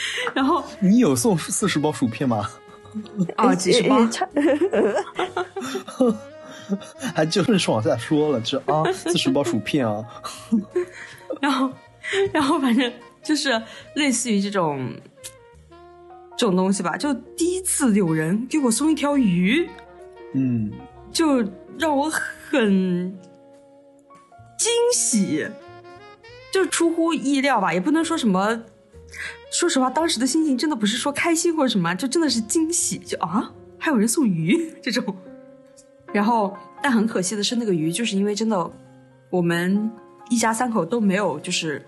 [0.33, 2.49] 然后你有送四十包薯片吗？
[3.35, 3.97] 啊几十包，
[7.13, 10.05] 还就顺势往下说了，就啊四十包薯片啊。
[11.39, 11.71] 然后
[12.33, 12.91] 然后反正
[13.23, 13.61] 就是
[13.95, 14.93] 类似于这种。
[16.37, 19.69] 这种东西吧，就第一次有人给我送一条鱼，
[20.33, 20.71] 嗯，
[21.11, 21.45] 就
[21.77, 23.15] 让我很
[24.57, 25.47] 惊喜，
[26.51, 28.63] 就出乎意料吧，也不能说什么。
[29.51, 35.15] 说实话，当时的心情真的不是说开心或者什么，就真的是惊喜，就啊，还有人送鱼 这种。
[36.13, 38.71] 然后，但很可惜的是，那个鱼就是因为真的，
[39.29, 39.91] 我们
[40.29, 41.85] 一家三口都没有，就是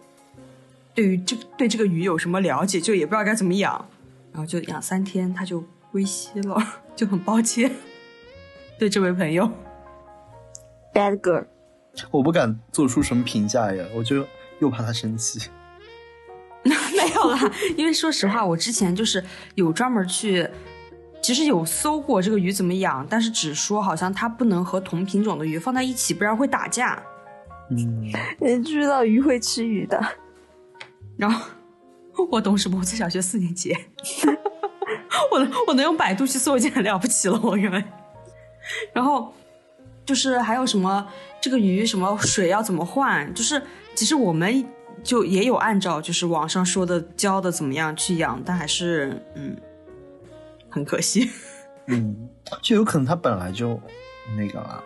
[0.93, 3.85] 对于这对这个鱼有什么了解，就也不知道该怎么养。
[4.33, 6.57] 然后就养三天，它就归西了，
[6.97, 7.71] 就很抱歉，
[8.77, 9.49] 对这位朋友。
[10.93, 11.45] Bad girl，
[12.11, 14.25] 我不敢做出什么评价呀，我就
[14.59, 15.49] 又怕他生气。
[16.95, 19.23] 没有啦， 因为说实话，我之前就是
[19.55, 20.49] 有专门去，
[21.21, 27.01] 其实有搜过这个鱼怎么养，但是只说好像它不能和同品种的鱼放在一起，不然会打架。
[27.69, 30.01] 嗯，你知道鱼会吃鱼的，
[31.17, 31.49] 然后。
[32.29, 32.77] 我懂什么？
[32.77, 33.75] 我在小学四年级，
[35.31, 37.83] 我能我能用百度去搜已经很了不起了，我认为。
[38.93, 39.33] 然后
[40.05, 41.07] 就是还有什么
[41.41, 43.33] 这个鱼什么水要怎么换？
[43.33, 43.59] 就是
[43.95, 44.63] 其实我们
[45.03, 49.55] 就也有按照就是网上说的教的怎么样去养，但还是嗯，
[50.69, 51.29] 很可惜。
[51.87, 52.29] 嗯，
[52.61, 53.79] 就有可能它本来就
[54.37, 54.83] 那个了。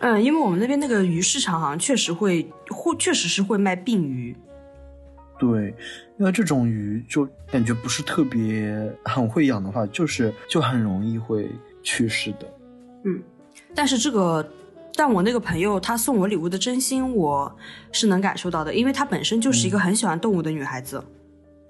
[0.00, 4.36] 嗯，因为我们那边那个鱼市场好像确实会会确实是会卖病鱼。
[5.38, 5.74] 对，
[6.18, 11.50] 因为这种鱼就感觉不是特别很会养的话，就是就很容易会
[11.82, 12.52] 去世的。
[13.04, 13.22] 嗯，
[13.74, 14.46] 但是这个，
[14.96, 17.54] 但我那个朋友他送我礼物的真心，我
[17.92, 21.02] 是能感受到的，因为她本身就是一个很喜欢动物的女孩子。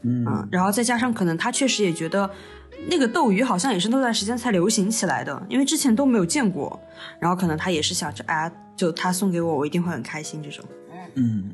[0.03, 2.31] 嗯，然后再加上可能她确实也觉得
[2.89, 6.79] 那个斗鱼好像也是那段时间才流行起来的，因为之前都没有见过。
[7.19, 10.65] 然后可能她也是想着，哎，就他送给我，我一定会很开心这种。
[11.15, 11.51] 嗯。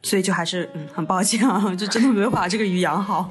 [0.00, 3.28] 所以就还是嗯，很抱歉啊，就真的没有把这个鱼养好。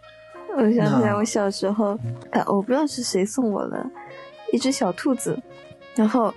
[0.54, 1.98] 我想起来，我小时候，
[2.30, 3.86] 哎，我不知道是谁送我的
[4.52, 5.40] 一只小兔子，
[5.94, 6.32] 然后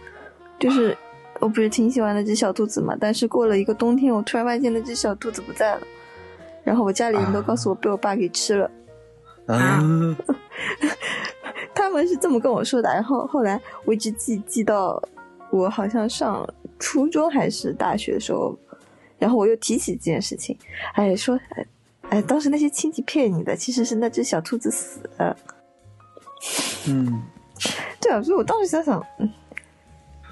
[0.63, 0.97] 就是
[1.39, 5.81] 我不是挺喜欢那只小兔子嘛，但是过了一个冬天，我突然发现那只小兔子不在了，
[6.63, 8.71] 然后我家里人都告诉我被我爸给吃了。
[9.47, 9.83] 啊，
[11.75, 15.01] 他们是这么跟我说的，然后后来我一直记记到
[15.51, 16.47] 我好像上
[16.79, 18.57] 初中还是大学的时候。
[19.19, 20.57] 然后我又提起这件事情，
[20.95, 21.39] 哎，说，
[22.09, 25.37] 哎，当时那些亲戚骗你的，其实是那只小兔子死了。
[26.89, 27.23] 嗯，
[28.01, 29.31] 对啊，所以我当时想想，嗯，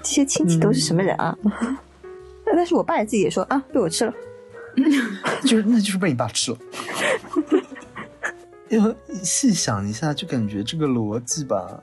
[0.02, 1.36] 这些亲戚都是什么人啊？
[2.44, 4.12] 但是我爸也自己也说啊，被我吃了，
[5.42, 6.58] 就是那就是被你爸吃了。
[8.68, 11.82] 因为细想一下，就感觉这个逻辑吧，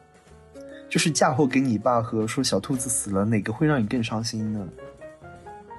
[0.89, 4.67] 就是嫁祸给你爸和说小兔子死了，哪个会让你更伤心呢？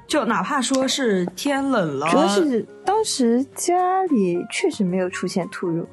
[0.07, 5.86] 就哪怕说是天冷了，主要是当时家里确实没有出现兔肉，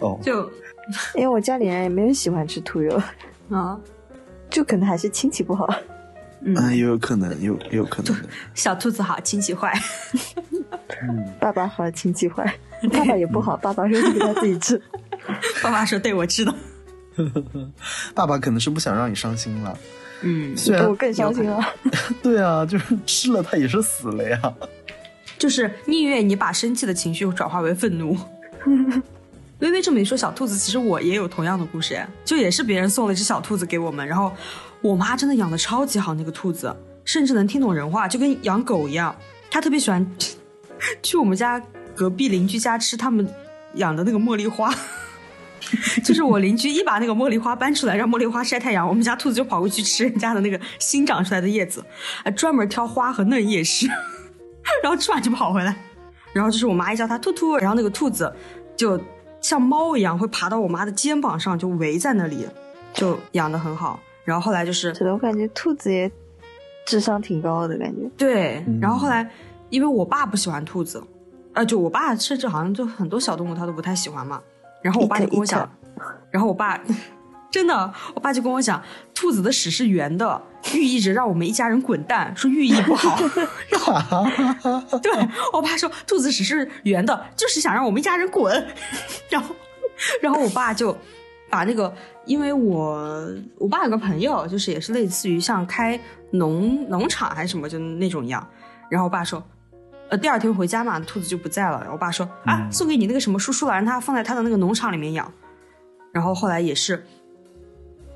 [0.00, 0.42] 哦，就
[1.14, 3.00] 因为我家里人也没人喜欢吃兔肉
[3.48, 3.80] 啊，
[4.50, 5.68] 就可能还是亲戚不好。
[6.40, 8.14] 嗯，也有可能，有也有可能。
[8.54, 9.72] 小兔子好，亲戚坏。
[11.40, 12.44] 爸爸好，亲戚坏。
[12.92, 14.80] 爸爸也不好，爸爸说给他自己吃。
[15.62, 16.54] 爸爸说对我知道。
[18.14, 19.76] 爸爸可能是不想让你伤心了。
[20.22, 21.60] 嗯，虽然我更伤心了。
[22.22, 24.54] 对啊，就是吃了他也是死了呀。
[25.38, 28.16] 就是宁愿你把生气的情绪转化为愤怒。
[29.60, 34.30] 微微这么一说，小兔子其实我也有同样的故事，就也是别人送了一只小兔子给我们，然后
[34.82, 36.76] 我妈真的养的超级好，那个兔子
[37.06, 39.16] 甚至能听懂人话，就跟养狗一样。
[39.50, 40.06] 她特别喜欢
[41.02, 41.58] 去我们家
[41.94, 43.26] 隔壁邻居家吃他们
[43.76, 44.70] 养的那个茉莉花，
[46.04, 51.82] 就是我邻居一把那个茉莉花搬出来，让茉莉花晒太阳，我们家兔子就跑过去吃人家的那个新长出来的叶子，
[52.22, 53.86] 还专门挑花和嫩叶吃，
[54.82, 55.74] 然后吃完就跑回来。
[56.34, 58.30] 然后就是我妈一叫它兔兔，然后那个兔子
[58.76, 59.00] 就。
[59.46, 62.44] 像猫一样会爬到我妈的肩膀上，就围在那里，
[62.92, 64.00] 就养的很好。
[64.24, 66.10] 然后后来就是，是的，我感觉兔子也
[66.84, 68.10] 智商挺高的感觉。
[68.16, 69.30] 对，然后后来
[69.70, 71.00] 因为我爸不喜欢兔子，
[71.52, 74.42] 呃，就我爸甚至好像就很多小动物他都不太喜欢嘛。
[74.82, 75.70] 然后我爸就跟我讲，
[76.28, 76.82] 然后我爸。
[77.56, 78.82] 真的，我爸就跟我讲，
[79.14, 80.42] 兔子的屎是圆的，
[80.74, 83.18] 寓意着让我们一家人滚蛋，说寓意不好。
[85.02, 85.10] 对，
[85.54, 88.52] 我爸说兔子屎是圆的，就是想让我们一家人滚。
[89.30, 89.56] 然后，
[90.20, 90.94] 然后我爸就
[91.48, 91.90] 把那个，
[92.26, 93.26] 因为我
[93.56, 95.98] 我爸有个朋友，就是也是类似于像开
[96.32, 98.46] 农农场还是什么就那种一样。
[98.90, 99.42] 然后我爸说，
[100.10, 101.88] 呃，第二天回家嘛，兔子就不在了。
[101.90, 105.32] 我爸说啊，送给你那个什么叔叔了，让他放在他的那个农场里面养。
[106.12, 107.02] 然后后来也是。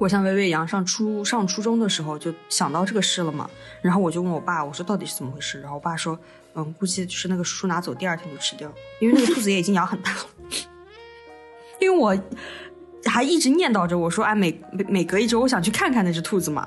[0.01, 3.49] 我像微微一样上初上初中的时候就想到这个事了嘛，
[3.83, 5.61] 然后我就问我爸，我说到底是怎么回事？
[5.61, 6.19] 然后我爸说，
[6.55, 10.21] 嗯，估计就是那个叔叔拿走，第二天就吃掉，因为那个兔子也已经养很大了。
[11.81, 12.19] 因为我
[13.05, 16.67] 还一直念叨着，我说哎，每每每隔一周我想去看看那只兔子嘛，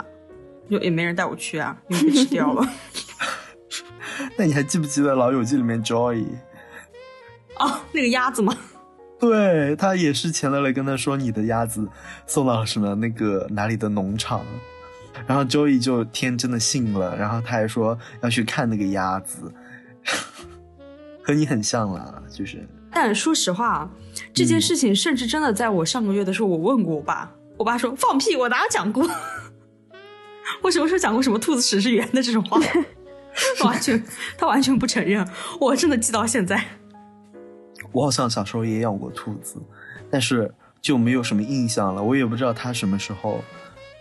[0.70, 2.64] 就也没人带我去啊，因为被吃掉了。
[4.38, 6.24] 那你还记不记得《老友记》里面 Joy？
[7.58, 8.56] 哦，那个鸭子吗？
[9.26, 11.88] 对他也是钱乐乐跟他说你的鸭子
[12.28, 14.46] 送到了什么那个哪里的农场，
[15.26, 19.50] 然后周易就天真的信了，然后他还说要去看那个鸭子，
[21.24, 22.68] 和你很像啦，就是。
[22.92, 23.90] 但说实话，
[24.34, 29.10] 这件事情甚至真的在我上个月的时候，我问过我爸，我爸说放屁，我哪有讲过？
[30.62, 32.60] 我什么时候讲过什么兔子屎是圆的这种话？
[33.64, 34.04] 完全，
[34.38, 35.26] 他完全不承认，
[35.62, 36.62] 我真的记到现在。
[37.94, 39.56] 我好像小时候也养过兔子，
[40.12, 42.04] 但是就没有什么印象了。
[42.04, 43.42] 我也不知道它什么时候，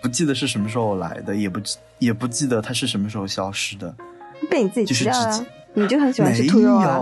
[0.03, 1.61] 不记得是什么时候来的，也不
[2.01, 3.95] 也不记得它是什么时候消失的。
[4.51, 6.99] 被你自己吃掉了，你就很喜欢吃兔肉啊？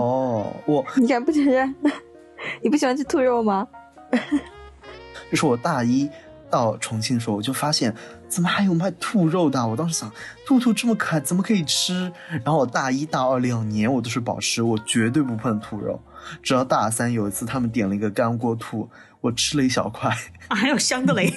[0.67, 1.73] 我你敢不承认？
[2.61, 3.67] 你不喜欢吃兔肉吗？
[5.31, 6.09] 就是我大一
[6.49, 7.95] 到重庆的时候，我就发现
[8.31, 9.67] 怎么还有卖兔肉的。
[9.67, 10.09] 我当时想，
[10.45, 12.11] 兔兔这么可爱，怎么可以吃？
[12.29, 16.01] 然后我大一大二两年我都是保持，我绝对不碰兔肉。
[16.41, 20.09] 直到大三有一次，他们点了一个干锅兔，我吃了一小块，
[20.47, 21.33] 啊，还有香的嘞，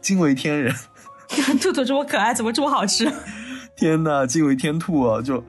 [0.00, 0.72] 惊为天人。
[1.60, 3.10] 兔兔这么可爱，怎么这么好吃？
[3.76, 5.20] 天哪，惊为天兔啊！
[5.22, 5.42] 就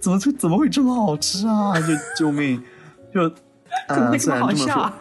[0.00, 1.74] 怎么就怎么会这么好吃啊？
[1.80, 2.62] 就救命！
[3.14, 3.28] 就
[3.88, 4.94] 怎么会这么好吃啊？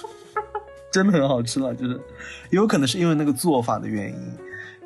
[0.92, 1.94] 真的很好吃了，就是
[2.50, 4.18] 也有可能是因为那个做法的原因，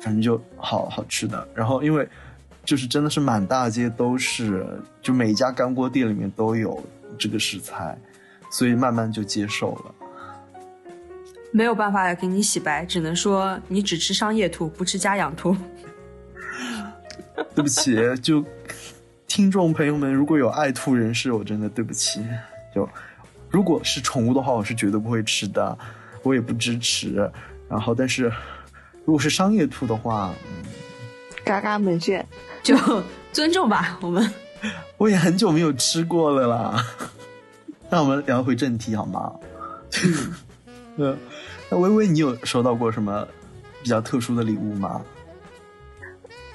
[0.01, 1.47] 反正就好好吃的。
[1.53, 2.07] 然后因为。
[2.65, 4.65] 就是真的是满大街都是，
[5.01, 6.81] 就每一家干锅店里面都有
[7.19, 7.97] 这个食材，
[8.49, 9.93] 所以慢慢就接受了。
[11.51, 15.53] 没有办法给你洗白，只能说你只吃商业兔，不吃家养兔。
[17.53, 18.41] 对不起，就
[19.27, 22.25] 听众朋友们，如果有爱兔人士，我真的对不起。
[22.73, 22.87] 就
[23.53, 25.77] 如果是宠物的话，我是绝对不会吃的，
[26.23, 27.31] 我也不支持。
[27.69, 28.23] 然后，但是
[29.05, 30.65] 如果是商业兔的话，嗯，
[31.45, 32.25] 嘎嘎门炫。
[32.63, 32.75] 就
[33.31, 34.27] 尊重吧，我们。
[34.97, 36.83] 我也很久没有吃过了啦。
[37.91, 39.31] 那我们聊回正题好吗？
[40.97, 41.15] 嗯，
[41.69, 43.27] 那微微，你有收到过什么
[43.83, 44.99] 比较特殊的礼物吗？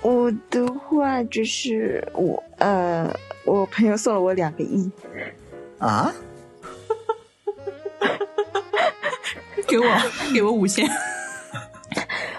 [0.02, 3.08] 我的话就是我呃，
[3.44, 4.90] 我朋友送了我两个亿。
[5.78, 6.12] 啊？
[9.68, 9.84] 给我
[10.34, 10.88] 给我五千。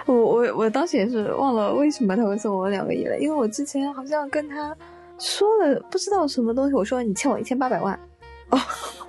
[0.06, 4.76] 我我我当时也是忘了为什么他会送我两个亿了，因为我之前好像跟他
[5.20, 7.98] 说了不知道什么东西，我说你欠我一千八百万。
[8.50, 8.60] 哦，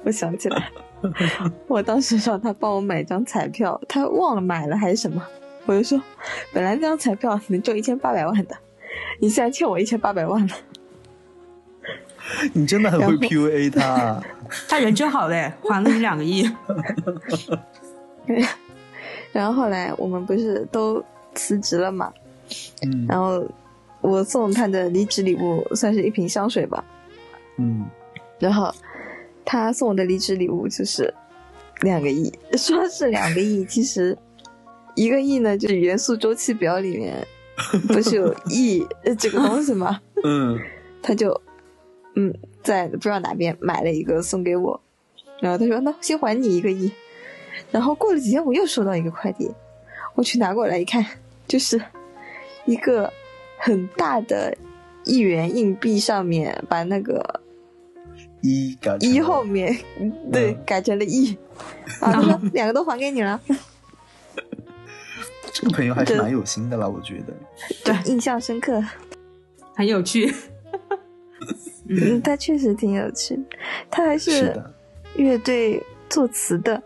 [0.05, 0.71] 我想起来，
[1.67, 5.23] 我当时让他帮我买张彩票，他忘了买了还是什么，
[5.65, 5.99] 我就说
[6.53, 8.55] 本来那张彩票能中一千八百万的，
[9.19, 10.55] 你现在欠我一千八百万了。
[12.53, 14.23] 你真的很会 PUA 他，
[14.69, 16.47] 他人真好嘞，还了你两个亿。
[19.33, 21.03] 然后后来我们不是都
[21.35, 22.13] 辞职了嘛，
[22.83, 23.45] 嗯，然后
[24.01, 26.85] 我送他的离职礼物算是一瓶香水吧，
[27.57, 27.87] 嗯，
[28.39, 28.73] 然后
[29.45, 31.13] 他送我的离职礼物就是
[31.83, 34.17] 两个亿， 说是两个亿，其实
[34.97, 37.27] 一个亿呢就是元素周期表里面
[37.89, 38.87] 不是有亿
[39.19, 40.01] 这个东西吗？
[40.25, 40.59] 嗯，
[41.03, 41.41] 他就
[42.17, 44.81] 嗯在不知道哪边买了一个送给我，
[45.41, 46.91] 然后他说那先还你一个亿，
[47.71, 49.51] 然后过了几天我又收到一个快递，
[50.15, 51.05] 我去拿过来一看，
[51.47, 51.81] 就是
[52.65, 53.13] 一个
[53.59, 54.57] 很大的
[55.05, 57.41] 一元硬币上面把那个
[58.41, 59.77] 一改成一后面
[60.33, 61.37] 对嗯改成了 E，，
[62.01, 63.41] 啊他说两个都还给你了，
[65.53, 67.35] 这个朋友还是蛮有心的啦，我觉得。
[67.85, 68.83] 对印象深刻，
[69.75, 70.33] 很有趣。
[71.89, 73.39] 嗯，他确实挺有趣，
[73.91, 74.55] 他还是
[75.17, 76.83] 乐队作词的。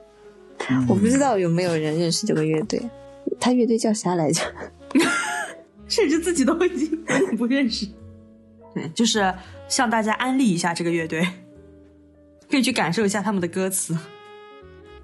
[0.69, 2.81] 嗯我不知道有没有人认识这个乐队，
[3.39, 4.41] 他乐队叫啥来着？
[5.89, 7.05] 甚至自己都已经
[7.37, 7.87] 不认识。
[8.75, 9.33] 对，就是
[9.69, 11.27] 向大家安利一下这个乐队，
[12.51, 13.97] 可以去感受一下他们的歌词。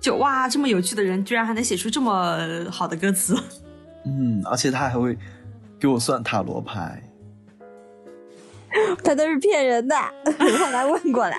[0.00, 2.38] 就哇，这么有趣的人，居然还能写出这么
[2.70, 3.36] 好的歌词。
[4.06, 5.16] 嗯，而且他还会
[5.78, 7.02] 给我算塔罗牌。
[9.04, 9.94] 他都是骗人的，
[10.24, 11.36] 我来问过了。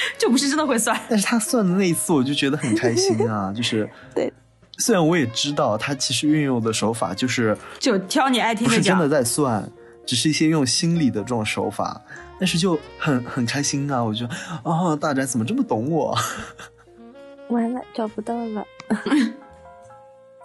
[0.18, 0.98] 就不是真的会算。
[1.08, 4.32] 但是他算的那一次，我就觉得很开心啊， 就是对，
[4.78, 9.22] 虽然我也知道他其实运用的手法就是就挑你爱听的讲不是真的。
[9.22, 9.70] 在算，
[10.06, 12.00] 只是一些用心理的这种手法，
[12.38, 14.02] 但是就很很开心啊！
[14.02, 16.16] 我觉得哦，大宅怎么这么懂我？
[17.48, 18.64] 完了，找不到了。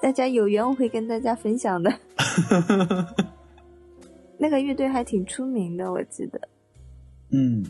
[0.02, 1.92] 大家有缘我会跟大家分享的。
[4.38, 6.40] 那个乐队还挺出名的，我记得。
[7.32, 7.64] 嗯，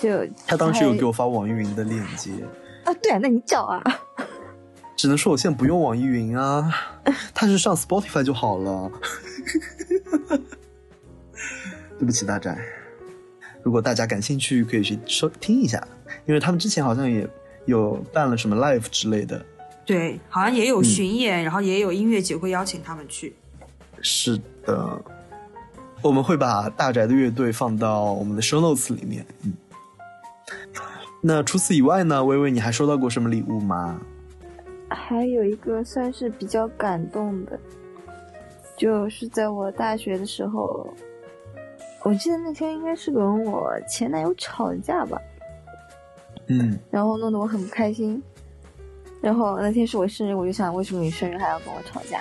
[0.00, 2.30] 就他当时有给我发网易云的链接，
[2.84, 3.82] 啊，对啊，那你找啊。
[4.96, 6.72] 只能说我现在不用网易云啊，
[7.34, 8.90] 他是上 Spotify 就好了。
[11.98, 12.56] 对不起，大宅。
[13.62, 15.86] 如果大家感兴趣，可以去收听一下，
[16.26, 17.28] 因为他们之前好像也
[17.66, 19.44] 有办了什么 live 之类的。
[19.86, 23.34] 对，好像也有巡演，然后也有音乐节会邀请他们去。
[24.00, 25.00] 是的，
[26.02, 29.24] 我们会把大宅的乐队放到我们的 show notes 里面。
[29.44, 29.52] 嗯，
[31.20, 34.00] 那除此以外呢，微微你还收到过什么礼物吗？
[34.88, 37.58] 还有一个算是比较感动的，
[38.76, 40.86] 就是在我大学的时候，
[42.02, 45.20] 我记得那天应该是跟我前男友吵架吧，
[46.48, 48.22] 嗯然后弄得我很不开心。
[49.20, 52.20] 然后那天是我生日，我就想，为什么你生日还要跟我吵架？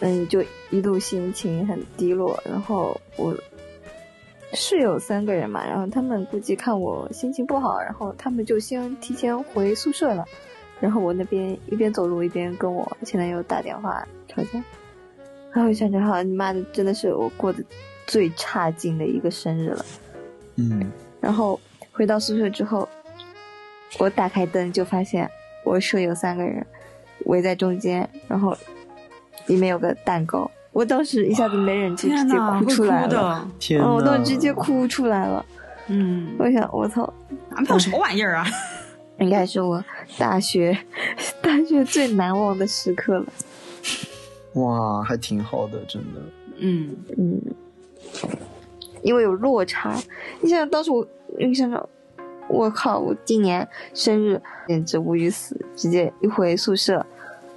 [0.00, 2.42] 嗯，就一度心情很低落。
[2.42, 3.36] 然后我
[4.52, 10.24] 室友三个人嘛，然后他们估计看我心情不好，然后他们就先提前回宿舍了。
[10.80, 14.62] 然后我那边一边走路一边跟我前男友打电话吵架。
[15.52, 17.62] 然后我想着，好，你妈的，真的是我过得
[18.06, 19.84] 最差劲的一个生日了。
[20.56, 20.90] 嗯
[21.20, 21.60] 然后
[21.92, 22.88] 回到宿舍之后，
[23.98, 25.30] 我打开灯就发现
[25.64, 26.66] 我舍友三个人
[27.26, 28.56] 围在中间，然后
[29.46, 33.48] 里面有个蛋糕，我当时一下子没忍住，直接哭出来了。
[33.94, 35.44] 我当时直接哭出来了。
[35.88, 37.12] 嗯，我想，我操，
[37.50, 38.46] 男朋友什么玩意儿啊？
[39.18, 39.84] 应该是我
[40.16, 40.78] 大学
[41.42, 43.26] 大学最难忘的时刻了。
[44.54, 46.20] 哇，还挺好的，真的。
[46.58, 47.40] 嗯，嗯，
[49.02, 49.94] 因为有落差。
[50.40, 51.06] 你想想，当时我，
[51.38, 51.88] 你想想，
[52.48, 57.04] 我靠，我今年生日简直无语死，直接一回宿舍，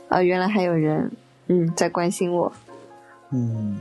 [0.10, 1.12] 啊，原来还有人，
[1.48, 2.52] 嗯，在关心我，
[3.34, 3.76] 嗯，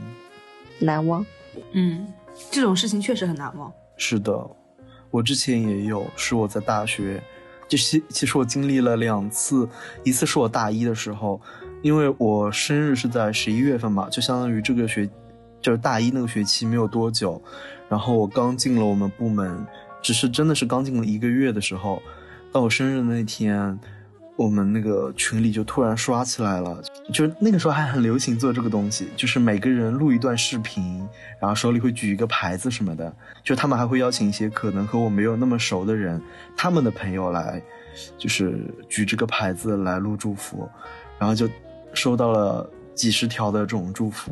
[0.79, 1.25] 难忘。
[1.73, 2.07] 嗯，
[2.51, 3.71] 这种事情确实很难忘。
[3.95, 4.49] 是的，
[5.11, 7.21] 我之前也有，是我在大学，
[7.67, 9.69] 就是其实我经历了两次，
[10.03, 11.39] 一次是我大一的时候，
[11.83, 15.07] 因为我生日是在十一月份嘛，就相当于这个学，
[15.61, 17.39] 就是大一那个学期没有多久，
[17.87, 19.63] 然后我刚进了我们部门，
[20.01, 22.01] 只是真的是刚进了一个月的时候，
[22.51, 23.79] 到我生日的那天，
[24.35, 26.81] 我们那个群里就突然刷起来了，
[27.11, 31.07] 就那个时候还很流行做这个东西，就是每个人录一段视频，
[31.39, 36.21] 然后手里会举一个牌子什么的，就他们还会邀请一些可能和我没有那么熟的人，
[36.55, 37.61] 他们的朋友来，
[38.17, 40.69] 就是举这个牌子来录祝福，
[41.19, 41.49] 然后就
[41.93, 44.31] 收到了几十条的这种祝福，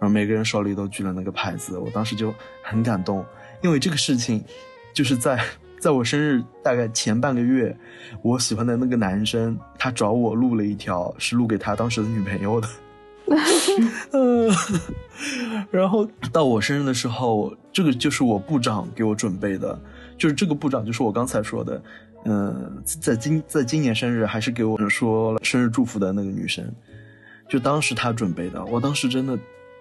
[0.00, 3.24] 然后每个人手里都举了那个牌子，我当时就很感动，
[3.62, 4.42] 因为这个事情
[4.94, 5.38] 就是在
[5.78, 7.76] 在我生日大概前半个月，
[8.22, 12.68] 我喜欢的那个男生他找我录了一条，是录给他当时的女朋友的。
[14.12, 14.48] 嗯，
[15.70, 19.78] 然后到我生日的时候，这个就是我部长给我准备的，
[20.16, 21.82] 就是这个部长就是我刚才说的，
[22.24, 26.64] 嗯，在今在今年生日还是给我说了生日祝福的那个女生，
[27.48, 29.36] 就当时她准备的，我当时真的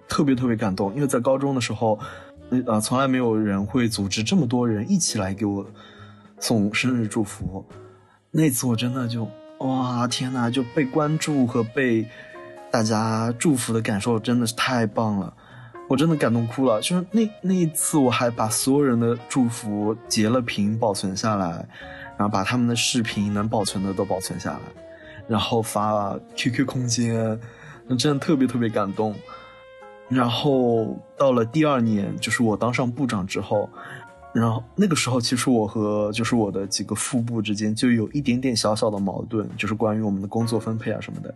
[0.08, 2.00] 特别特别感动，因为在高中的时候，
[2.66, 5.66] 呃，从来没有人会组织这么多人一起来给我
[6.39, 7.66] 送生日祝福，
[8.32, 9.28] 那次我真的就
[9.60, 12.08] 哇天呐，就被关注和被
[12.72, 15.34] 大家祝福的感受真的是太棒了。
[15.88, 21.68] 我真的感动哭了，就是那那一次，我还把所有人的祝福截了屏保存下来，
[22.18, 24.60] 然后把他们的视频能保存的都保存下来，
[25.28, 27.39] 然后发了 QQ 空间，
[28.00, 29.14] 真的特别特别感动。
[30.08, 33.70] 然后到了第二年，就是我当上部长之后，
[34.34, 41.34] 然后那个时候其实我和就是我的几个副部之间就有一点点小小的矛盾，就是关于我们的工作分配啊什么的。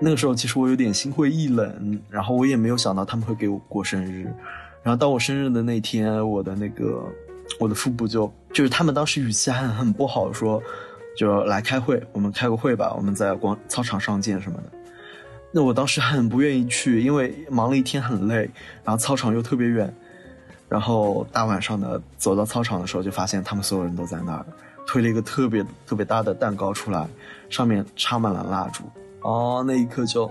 [0.00, 4.24] 那个时候其实我有点心灰意冷，然后我也没有想到他们会给我过生日。
[4.82, 7.04] 然后到我生日的那天，我的那个
[7.60, 10.62] 我的副部就就是他们当时语气还很不好，说
[11.16, 14.64] 就来开会，我们开个会吧，我们在广操场上见什么的。
[15.56, 18.50] 那我当时很不愿意去，因为忙了一天很累，
[18.82, 19.94] 然后操场又特别远。
[20.68, 24.44] 然后大晚上的走到操场的时候，就发现他们所有人都在那儿，
[24.84, 27.06] 推了一个特别特别大的蛋糕出来，
[27.48, 28.82] 上面插满了蜡烛。
[29.20, 30.28] 哦，那一刻就，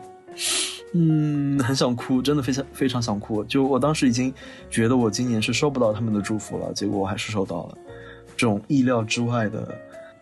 [0.93, 3.41] 嗯，很想哭，真的非常非常想哭。
[3.45, 4.33] 就我当时已经
[4.69, 7.77] 觉得我今年是收不到他们的祝福了，结果我还是收到了，
[8.35, 9.73] 这种意料之外的，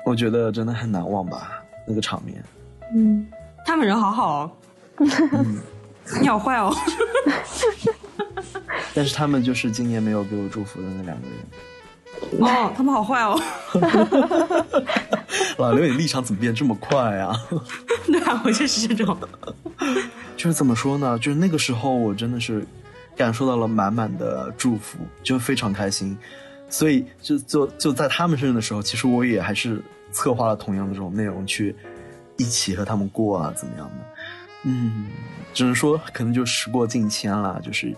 [0.05, 2.43] 我觉得真的很难忘吧，那个场面。
[2.93, 3.25] 嗯，
[3.65, 4.51] 他们人好好哦，
[6.21, 6.73] 你好坏哦。
[8.93, 11.37] 但是他们就是今年没有给我祝福的那两个人。
[12.39, 13.39] 哦，他们好坏哦！
[15.57, 17.35] 老刘，你立场怎么变这么快啊？
[18.05, 19.17] 对啊，我就是这种。
[20.37, 21.17] 就是怎么说呢？
[21.19, 22.65] 就是那个时候，我真的是
[23.15, 26.17] 感受到了满满的祝福，就非常开心。
[26.69, 29.81] 所以，就就就在他们生日的时候，其实我也还是
[30.11, 31.75] 策划了同样的这种内容，去
[32.37, 34.10] 一起和他们过啊，怎么样的？
[34.63, 35.07] 嗯，
[35.53, 37.95] 只能说可能就时过境迁了，就是，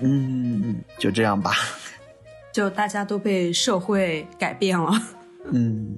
[0.00, 1.52] 嗯，就这样吧。
[2.52, 4.90] 就大家都被社会改变了，
[5.52, 5.96] 嗯，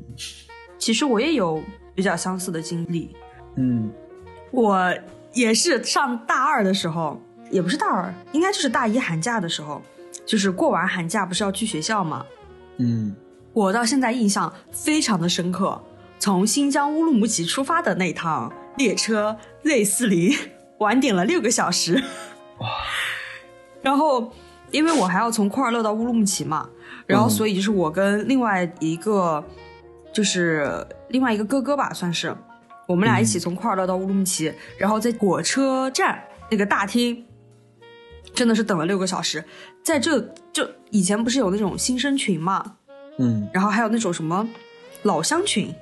[0.78, 1.62] 其实我也有
[1.94, 3.14] 比较相似的经历，
[3.56, 3.90] 嗯，
[4.50, 4.92] 我
[5.32, 7.18] 也是上大二的时候，
[7.50, 9.80] 也不是大二，应该就是大一寒假的时候，
[10.26, 12.26] 就是过完寒假不是要去学校吗？
[12.76, 13.14] 嗯，
[13.54, 15.80] 我到现在印象非常的深刻，
[16.18, 20.36] 从新疆乌鲁木齐出发的那趟列车 Z 四零
[20.78, 21.94] 晚点了六个小时，
[22.58, 22.68] 哇，
[23.82, 24.32] 然后。
[24.72, 26.70] 因为我还要从库尔勒到乌鲁木齐嘛，
[27.04, 29.44] 然后所以就是我跟另外一个，
[30.12, 32.32] 就是另外一个哥哥吧，算是
[32.86, 37.26] 我们俩一起从库尔勒到乌鲁木齐，然后在火车站那个大厅，
[38.32, 39.44] 真的是等了六个小时。
[39.82, 40.20] 在这
[40.52, 42.76] 就以前不是有那种新生群嘛，
[43.18, 44.48] 嗯，然后还有那种什么
[45.02, 45.74] 老乡群，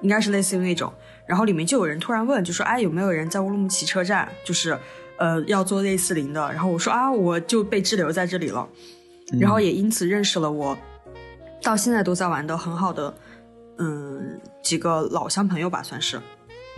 [0.00, 0.90] 应该是类似于那种，
[1.30, 4.76] 然后里面就有人突然问，就说哎有没有人在乌鲁木齐车站，就是。
[5.22, 8.66] 呃，要做 Z 四零的，然后我说啊，我就被滞留在这里了，
[9.38, 10.74] 然后也因此认识了我
[11.62, 13.14] 到现在都在玩的很好的
[13.76, 16.18] 嗯几个老乡朋友吧，算是，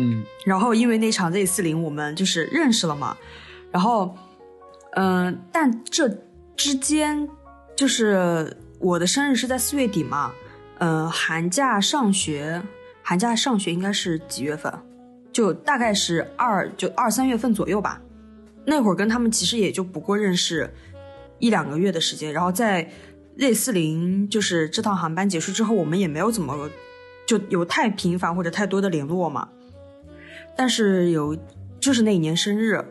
[0.01, 3.17] 嗯，然后因为那场 Z 四零，我们就是认识了嘛，
[3.71, 4.13] 然后
[4.97, 6.09] 嗯，但这
[6.57, 7.29] 之间
[7.77, 10.33] 就是我的生日是在四月底嘛，
[10.81, 12.61] 嗯，寒假上学，
[13.13, 14.73] 寒假上学应该是几月份？
[15.31, 18.01] 就大概是二就二三月份左右吧。
[18.65, 20.73] 那会儿跟他们其实也就不过认识
[21.39, 22.91] 一两个月的时间，然后在
[23.39, 26.71] Z 四零就是这趟航班结束之后，我们也没有怎么
[27.27, 29.47] 就有太频繁或者太多的联络嘛。
[30.57, 31.37] 但是有
[31.79, 32.83] 就是那一年生日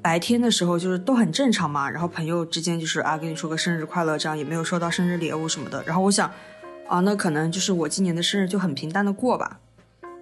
[0.00, 1.90] 白天的时候，就是都很正常嘛。
[1.90, 5.82] 然后朋友之间就是啊，跟你说个生日快乐，这样也没有收到生日礼物什么的。
[5.84, 6.30] 然后我想
[6.86, 9.58] 啊，那可能就是我今年的生日就很平淡的过吧。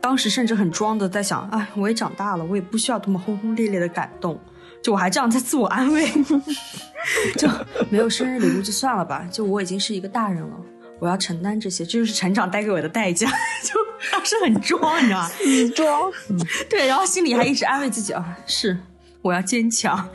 [0.02, 4.38] 当时甚至很装的在想，哎，我也长大了，我也不需要多么轰轰烈烈的感动。
[4.82, 6.10] 就我还这样在自我安慰，
[7.38, 7.48] 就
[7.88, 9.24] 没有生日礼物就算了吧。
[9.30, 10.56] 就我已经是一个大人了，
[10.98, 13.28] 我要承担这些，这就是成长带给我的代价。
[13.62, 13.80] 就
[14.10, 15.30] 当时很装，你知道吗？
[15.46, 16.12] 你装，
[16.68, 18.76] 对，然后心里还一直安慰自己啊，是
[19.22, 20.08] 我要坚强。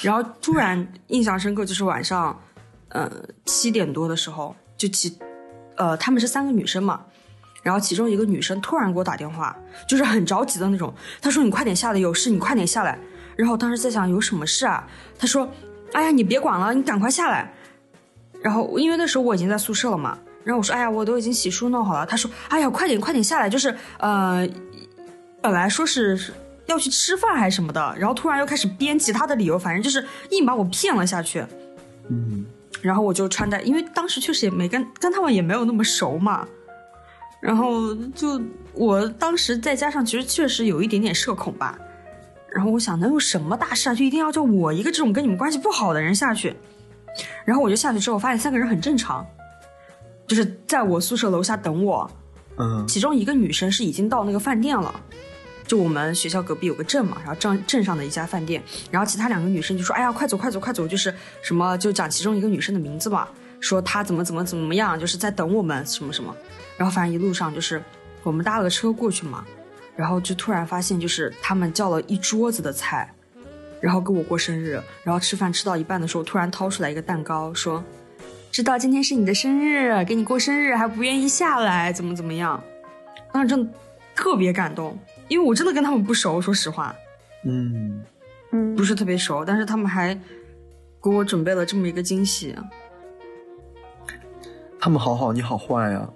[0.00, 2.40] 然后突然印象深刻，就是晚上，
[2.90, 3.10] 呃，
[3.46, 5.18] 七点多的时候，就其，
[5.76, 7.04] 呃，他们是三个女生嘛，
[7.62, 9.56] 然后其中一个女生突然给我打电话，
[9.88, 12.98] 就是很着急的那种，她说：“你快点下来，有事，你快点下来。”
[13.36, 14.86] 然后我当时在想有什么事啊？
[15.18, 15.48] 她说
[15.94, 17.52] ：“哎呀，你别管了，你赶快下来。”
[18.42, 24.46] 然后因为那时候我已经在宿舍了嘛，然后我说：“哎呀，我都已经洗漱弄好了。”她说：“哎呀，快点快点下来，就是呃，
[25.40, 26.32] 本来说是
[26.66, 31.44] 要去吃饭还是什么的，然后突然又开始编其他的理由，反正就是硬把我骗了下去。”
[32.10, 32.44] 嗯，
[32.80, 36.46] 然后我就穿戴，因为当时确实也没跟跟他们也没有那么熟嘛，
[37.42, 38.40] 然后就
[38.72, 41.76] 我当时再加上，其实确实有一点点社恐吧。
[42.54, 43.94] 然后我想，能有什么大事啊？
[43.94, 46.54] 就一定要叫我一个这种跟你们关系不好的人下去？
[47.44, 49.26] 然后我就下去之后，发现三个人很正常，
[50.26, 52.08] 就是在我宿舍楼下等我。
[52.58, 54.94] 嗯，其中一个女生是已经到那个饭店了，
[55.66, 58.62] 就我们学校隔壁有个镇嘛，然后镇镇上的一家饭店。
[58.90, 61.12] 然后其他两个女生就说：“哎呀，快走快走快走！”就是
[61.42, 63.26] 什么就讲其中一个女生的名字嘛，
[63.58, 66.36] 说她怎么怎么怎么样，就是在等我们什么什么。
[66.82, 67.80] 然后反正一路上就是
[68.24, 69.44] 我们搭了个车过去嘛。
[69.94, 73.08] 然后就突然发现，就是他们叫了一桌子的菜，
[73.80, 74.82] 然后跟我过生日。
[75.04, 77.84] 然后吃饭吃到一半的时候，突然掏出来一个蛋糕，说
[78.50, 82.60] ：“知道今天是你的生日，给你过生日还不愿意下来，怎么怎么样？”
[83.30, 83.72] 当时真的
[84.16, 86.92] 特别感动，因为我真的跟他们不熟，说实话，
[87.44, 88.02] 嗯
[88.50, 90.18] 嗯，不是特别熟，但是他们还
[91.00, 92.56] 给我准备了这么一个惊喜。
[94.80, 96.08] 他们好好，你好坏呀。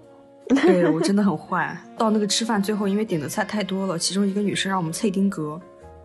[0.63, 1.77] 对我真的很坏。
[1.99, 5.61] 到那个吃饭最后，因为点的菜太多了，其中一个女生让我们脆丁格，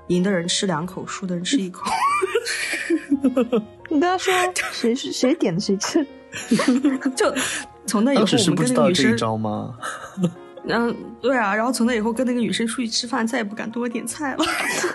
[0.07, 1.83] 赢的人吃两口，输的人吃一口。
[3.89, 4.33] 你跟他说
[4.71, 6.05] 谁是谁点的谁吃，
[7.15, 7.33] 就
[7.85, 9.77] 从那以后，当时是我们不知道这一跟那个女生，招吗？
[10.63, 14.45] 嗯，对啊，然后从那以后跟那个女生出去吃饭，再也不敢多点菜了，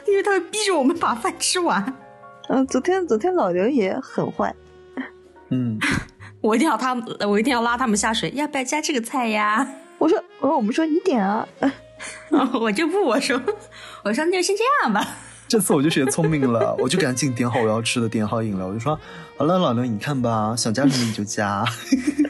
[0.06, 1.94] 因为她会逼着我们把饭吃完。
[2.48, 4.54] 嗯，昨天昨天老刘也很坏，
[5.50, 5.78] 嗯，
[6.46, 9.66] 我一定要他们，我一定要拉他们下水，要不要加这个菜呀？
[9.98, 11.46] 我说我说我们说你点啊，
[12.60, 13.40] 我就不，我说，
[14.04, 15.04] 我说那就先这样吧。
[15.48, 18.98] 这次我就学聪明了，我就赶紧点好我要吃的，点好饮料，我就说
[19.36, 21.64] 好了，老刘你看吧，想加什么你就加。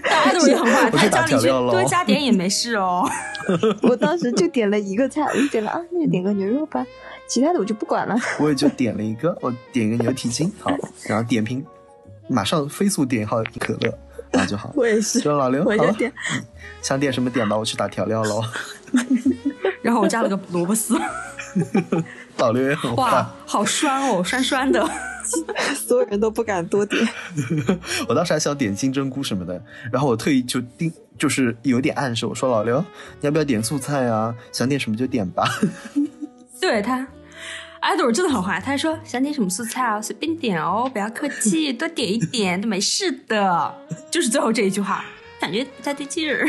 [0.02, 3.06] 大家都是很坏，我去打他家里去调料咯多加点也没事哦。
[3.82, 6.84] 我当时就点了一个菜，我就点了啊，那就点个牛肉吧，
[7.26, 8.16] 其他的我就不管了。
[8.38, 10.70] 我也就点了一个，我点一个牛蹄筋，好，
[11.08, 11.64] 然后点评，
[12.28, 13.98] 马上飞速点好可乐，
[14.37, 14.72] 然后就好。
[14.76, 16.12] 我也是说老刘，我就点，
[16.82, 18.43] 想点什么点吧，我去打调料喽。
[19.82, 20.99] 然后我加了个萝卜丝，
[22.39, 24.89] 老刘也很坏哇，，好酸哦，酸酸的。
[25.74, 27.05] 所有人都不敢多点。
[28.09, 29.61] 我当时还想点金针菇什么的，
[29.91, 32.78] 然后我特意就盯，就是有点暗示我说老刘，
[33.20, 34.32] 你要不要点素菜啊？
[34.53, 35.45] 想点什么就点吧。
[36.61, 37.07] 对他，
[37.81, 43.74] 爱豆真的很坏，他还说想点什么素菜啊，随便点哦，不要客气， 多点一点都没事的。
[44.11, 45.05] 就是最后这一句话，
[45.41, 46.49] 感觉不太对劲儿。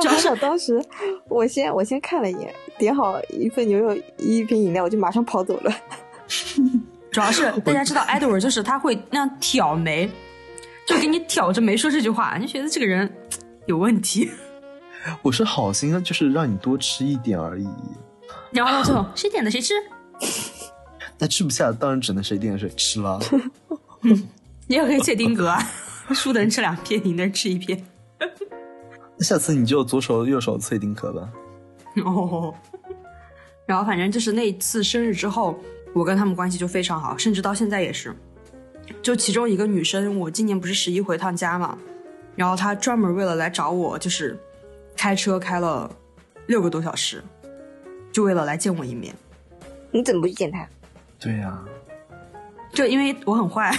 [0.00, 0.82] 主要是当时
[1.28, 5.72] 我先我先看了一眼，点好一份牛肉一瓶饮料，我就马上跑走了。
[7.10, 10.08] 主要是大家知道，爱豆就是他会那样挑眉，
[10.86, 13.12] 就给你挑着眉说这句话，你就觉得这个人
[13.66, 14.30] 有问题。
[15.20, 17.68] 我是好心的，就是让你多吃一点而已。
[18.52, 19.74] 然后到最后，谁点的谁吃，
[21.18, 23.18] 那吃不下，当然只能谁点谁吃了。
[24.68, 25.58] 你也可以切丁格啊，
[26.14, 27.84] 输的人吃两片，赢的人吃一片。
[29.16, 31.28] 那下次你就左手右手脆丁壳吧。
[32.04, 32.54] 哦，
[33.66, 35.58] 然后反正就是那一次生日之后，
[35.92, 38.14] 我跟他们关系就非常好，甚至到现在也是。
[39.00, 41.78] 就其中一个女生，我今年不是十一回趟家嘛，
[42.34, 44.38] 然后她专门为了来找我，就是
[44.96, 45.90] 开车开了
[46.46, 47.22] 六个多小时，
[48.12, 49.14] 就为了来见我一面。
[49.90, 50.66] 你怎么不去见他
[51.18, 51.62] 对呀、
[52.72, 53.70] 就因为我很坏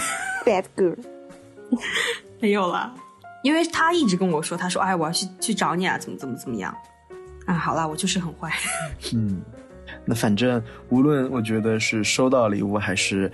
[0.44, 0.96] ，？Bad girl，
[2.40, 2.94] 没有了，
[3.42, 6.74] 因为他一直跟我说，他说：“哎，我要去去找你啊，怎么怎么怎么样。”
[7.46, 8.50] 啊，好了，我就是很坏。
[9.12, 9.42] 嗯，
[10.04, 13.30] 那反正无论我觉得是收到礼物还是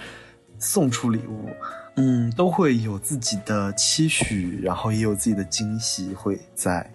[0.59, 1.51] 送出礼物，
[1.97, 6.91] 嗯，都会有自己的期许，然后也有自己的惊喜会在。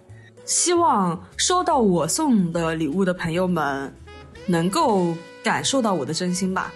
[0.45, 3.91] 希望收到我送的礼物的朋友们
[4.45, 6.71] 能够感受到我的真心吧，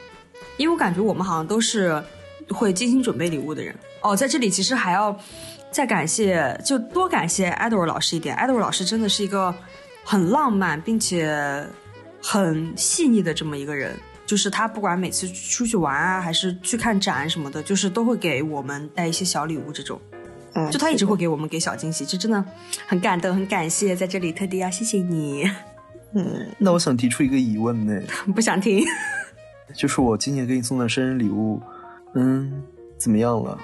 [0.57, 2.03] 因为我感觉我们好像都是
[2.49, 3.75] 会精心准备礼物的人。
[4.01, 5.15] 哦，在这里其实还要
[5.69, 8.35] 再感谢，就多感谢 Edward 老师一点。
[8.37, 9.53] Edward 老师真的是一个
[10.03, 11.63] 很浪漫并且
[12.23, 13.95] 很细腻的这么一个人。
[14.25, 19.99] 就是他不管每次出去玩啊，还是去看展什么的，就是都会给我们带一些小礼物这种。
[20.59, 22.43] 嗯，就他一直会给我们给小惊喜，这真的
[22.87, 25.49] 很感动，很感谢，在这里特地要谢谢你。
[26.13, 28.01] 嗯， 那我想提出一个疑问呢，
[28.35, 28.83] 不想听，
[29.73, 31.61] 就是我今年给你送的生日礼物，
[32.15, 32.63] 嗯，
[32.97, 33.57] 怎么样了？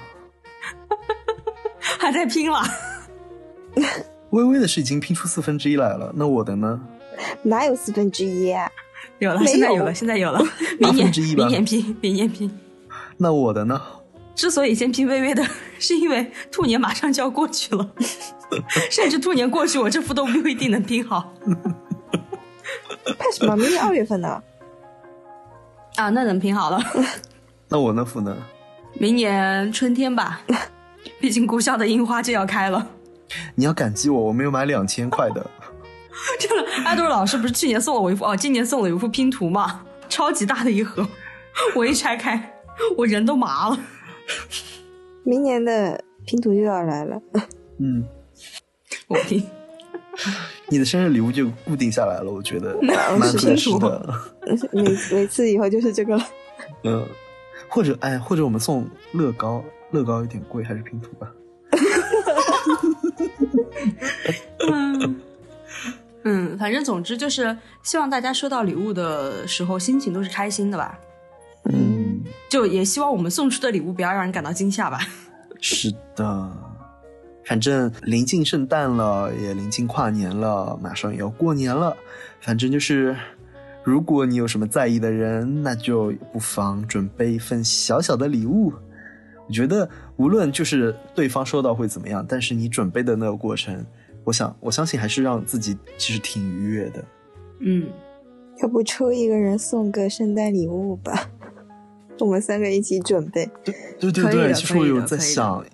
[1.98, 2.60] 还在拼了。
[4.30, 6.80] 微微的是已经拼出四分之一来了，那我的呢？
[7.42, 8.70] 哪有四分之一啊？
[9.18, 10.38] 有了，有现在有了，现在有了。
[10.80, 12.50] 八明年分之一吧明年拼，明年拼。
[13.16, 13.80] 那我的呢？
[14.36, 15.44] 之所以先拼微微的，
[15.80, 17.90] 是因为兔年马上就要过去了，
[18.90, 21.32] 甚至兔年过去，我这副都不一定能拼好
[23.18, 23.56] 怕什么？
[23.56, 24.42] 明年二月份呢？
[25.96, 26.10] 啊。
[26.10, 26.78] 那能拼好了，
[27.68, 28.36] 那我那副呢？
[28.92, 30.40] 明年春天吧，
[31.18, 32.86] 毕竟故乡的樱花就要开了。
[33.54, 35.50] 你要感激我，我没有买两千块的。
[36.38, 41.06] 真的，爱豆老师不是去年送了我一副哦，今年送了一幅拼图嘛，超级大的一盒，
[41.74, 42.54] 我一拆开，
[42.96, 43.78] 我人都麻了。
[45.24, 47.20] 明年的拼图就要来了。
[47.78, 48.04] 嗯，
[49.08, 49.42] 我拼。
[50.68, 54.14] 你的生日礼物就固定下来了，我觉得 蛮合适的。
[54.72, 56.24] 每每次以后就是这个了。
[56.84, 57.06] 嗯，
[57.68, 61.32] 或者哎，或者我们送乐高，乐高有点贵，还是拼图吧。
[64.68, 65.20] 嗯
[66.24, 70.98] 嗯，反正总之就是希望大家收到礼物的时候心情都是开心的吧。
[71.72, 74.98] 嗯，就也希望我们送出的礼物不要让人感到惊吓吧。
[75.60, 76.52] 是的。
[77.44, 81.96] 反正临近圣诞了，也临近跨年了，马上也要过年了。
[82.40, 83.16] 反正就是，
[83.84, 88.72] 如果你有什么在意的人，那就不妨准备一份小小的礼物。
[89.46, 93.86] 我觉得，无论就是对方收到会怎么样，但是你准备的那个过程，
[94.24, 97.04] 我想我相信还是让自己其实挺愉悦的。
[97.60, 97.86] 嗯，
[98.60, 101.30] 要不抽一个人送个圣诞礼物吧？
[102.20, 103.48] 我们三个一起准备。
[103.64, 105.64] 对对对对，其实我有在想。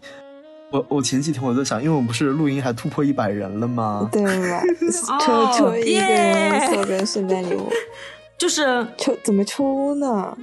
[0.71, 4.09] 我我前几天我在想，因为我们不是录音还突破一百人了吗？
[4.11, 4.63] 对吧？
[5.21, 7.71] 抽抽一个人送个圣诞礼物，
[8.39, 8.65] 就是
[8.97, 10.35] 抽怎么抽呢？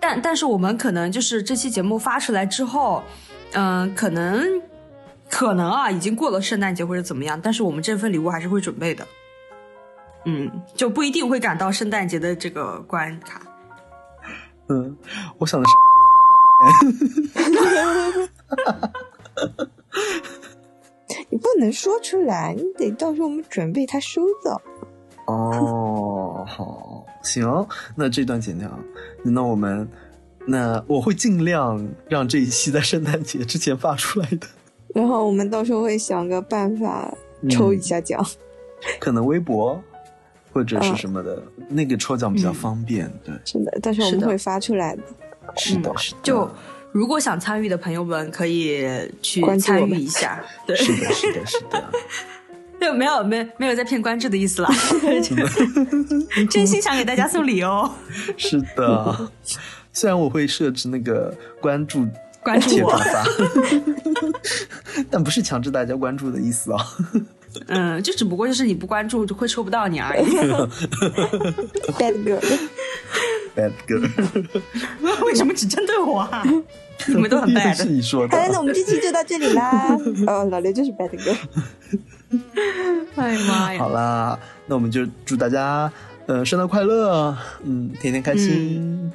[0.00, 3.04] 但但是我们可能就是这期节目发出来之后，
[3.52, 4.60] 嗯，可能
[5.30, 9.06] 可能啊，已经过了圣诞节或者怎么样，但是我们这份礼物还是会准备的。
[10.24, 13.40] 嗯，就不一定会赶到圣诞节的这个关卡。
[14.68, 14.96] 嗯，
[15.38, 15.72] 我想的是。
[21.30, 24.62] 你不能说出来，你得到时候我们准备他收到。
[25.26, 28.70] 哦，好，行，那这段剪掉。
[29.22, 29.88] 那我们，
[30.46, 34.46] 那我会尽量让这一期在圣诞节之前发出来的。
[34.94, 37.12] 然后我们到时候会想个办法
[37.50, 38.24] 抽一下奖，
[39.00, 39.82] 可能微博
[40.54, 43.12] 或者是什么的，那个抽奖比较方便。
[43.22, 45.02] 对，是的，但是我们会发出来的。
[45.56, 46.18] 是的，是的。
[46.22, 46.48] 就。
[46.94, 48.86] 如果想参与的朋友们可以
[49.20, 51.84] 去参与一下， 对，是的，是的，是的，
[52.80, 54.68] 就没有没没有在骗关注的意思了，
[56.48, 57.90] 真心想给大家送礼哦。
[58.36, 59.28] 是的，
[59.92, 62.06] 虽然我会设置那个关注
[62.44, 62.96] 关注我，
[65.10, 66.78] 但不是强制大家关注的意思哦。
[67.68, 70.24] 嗯，就只不过就是你不关注就会抽不到你而已。
[71.98, 74.60] Bad girl，bad girl，
[75.24, 76.42] 为什么只针对我啊？
[77.06, 78.36] 你们都很 bad，是你说的。
[78.36, 79.96] 好，那我们这期就到这里啦。
[80.26, 81.36] 哦，老刘就是 bad girl。
[83.16, 83.78] 哎呀妈呀！
[83.78, 85.90] 好啦，那我们就祝大家
[86.26, 89.12] 呃圣诞快乐，嗯，天天开心。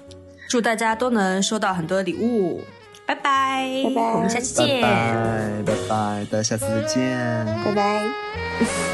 [0.49, 2.61] 祝大家都能收到很多礼物。
[3.05, 4.81] 拜拜，拜拜，我们下期见。
[4.81, 7.45] 拜拜，拜拜，大家下次再见。
[7.65, 8.28] 拜拜。
[8.61, 8.88] Oof.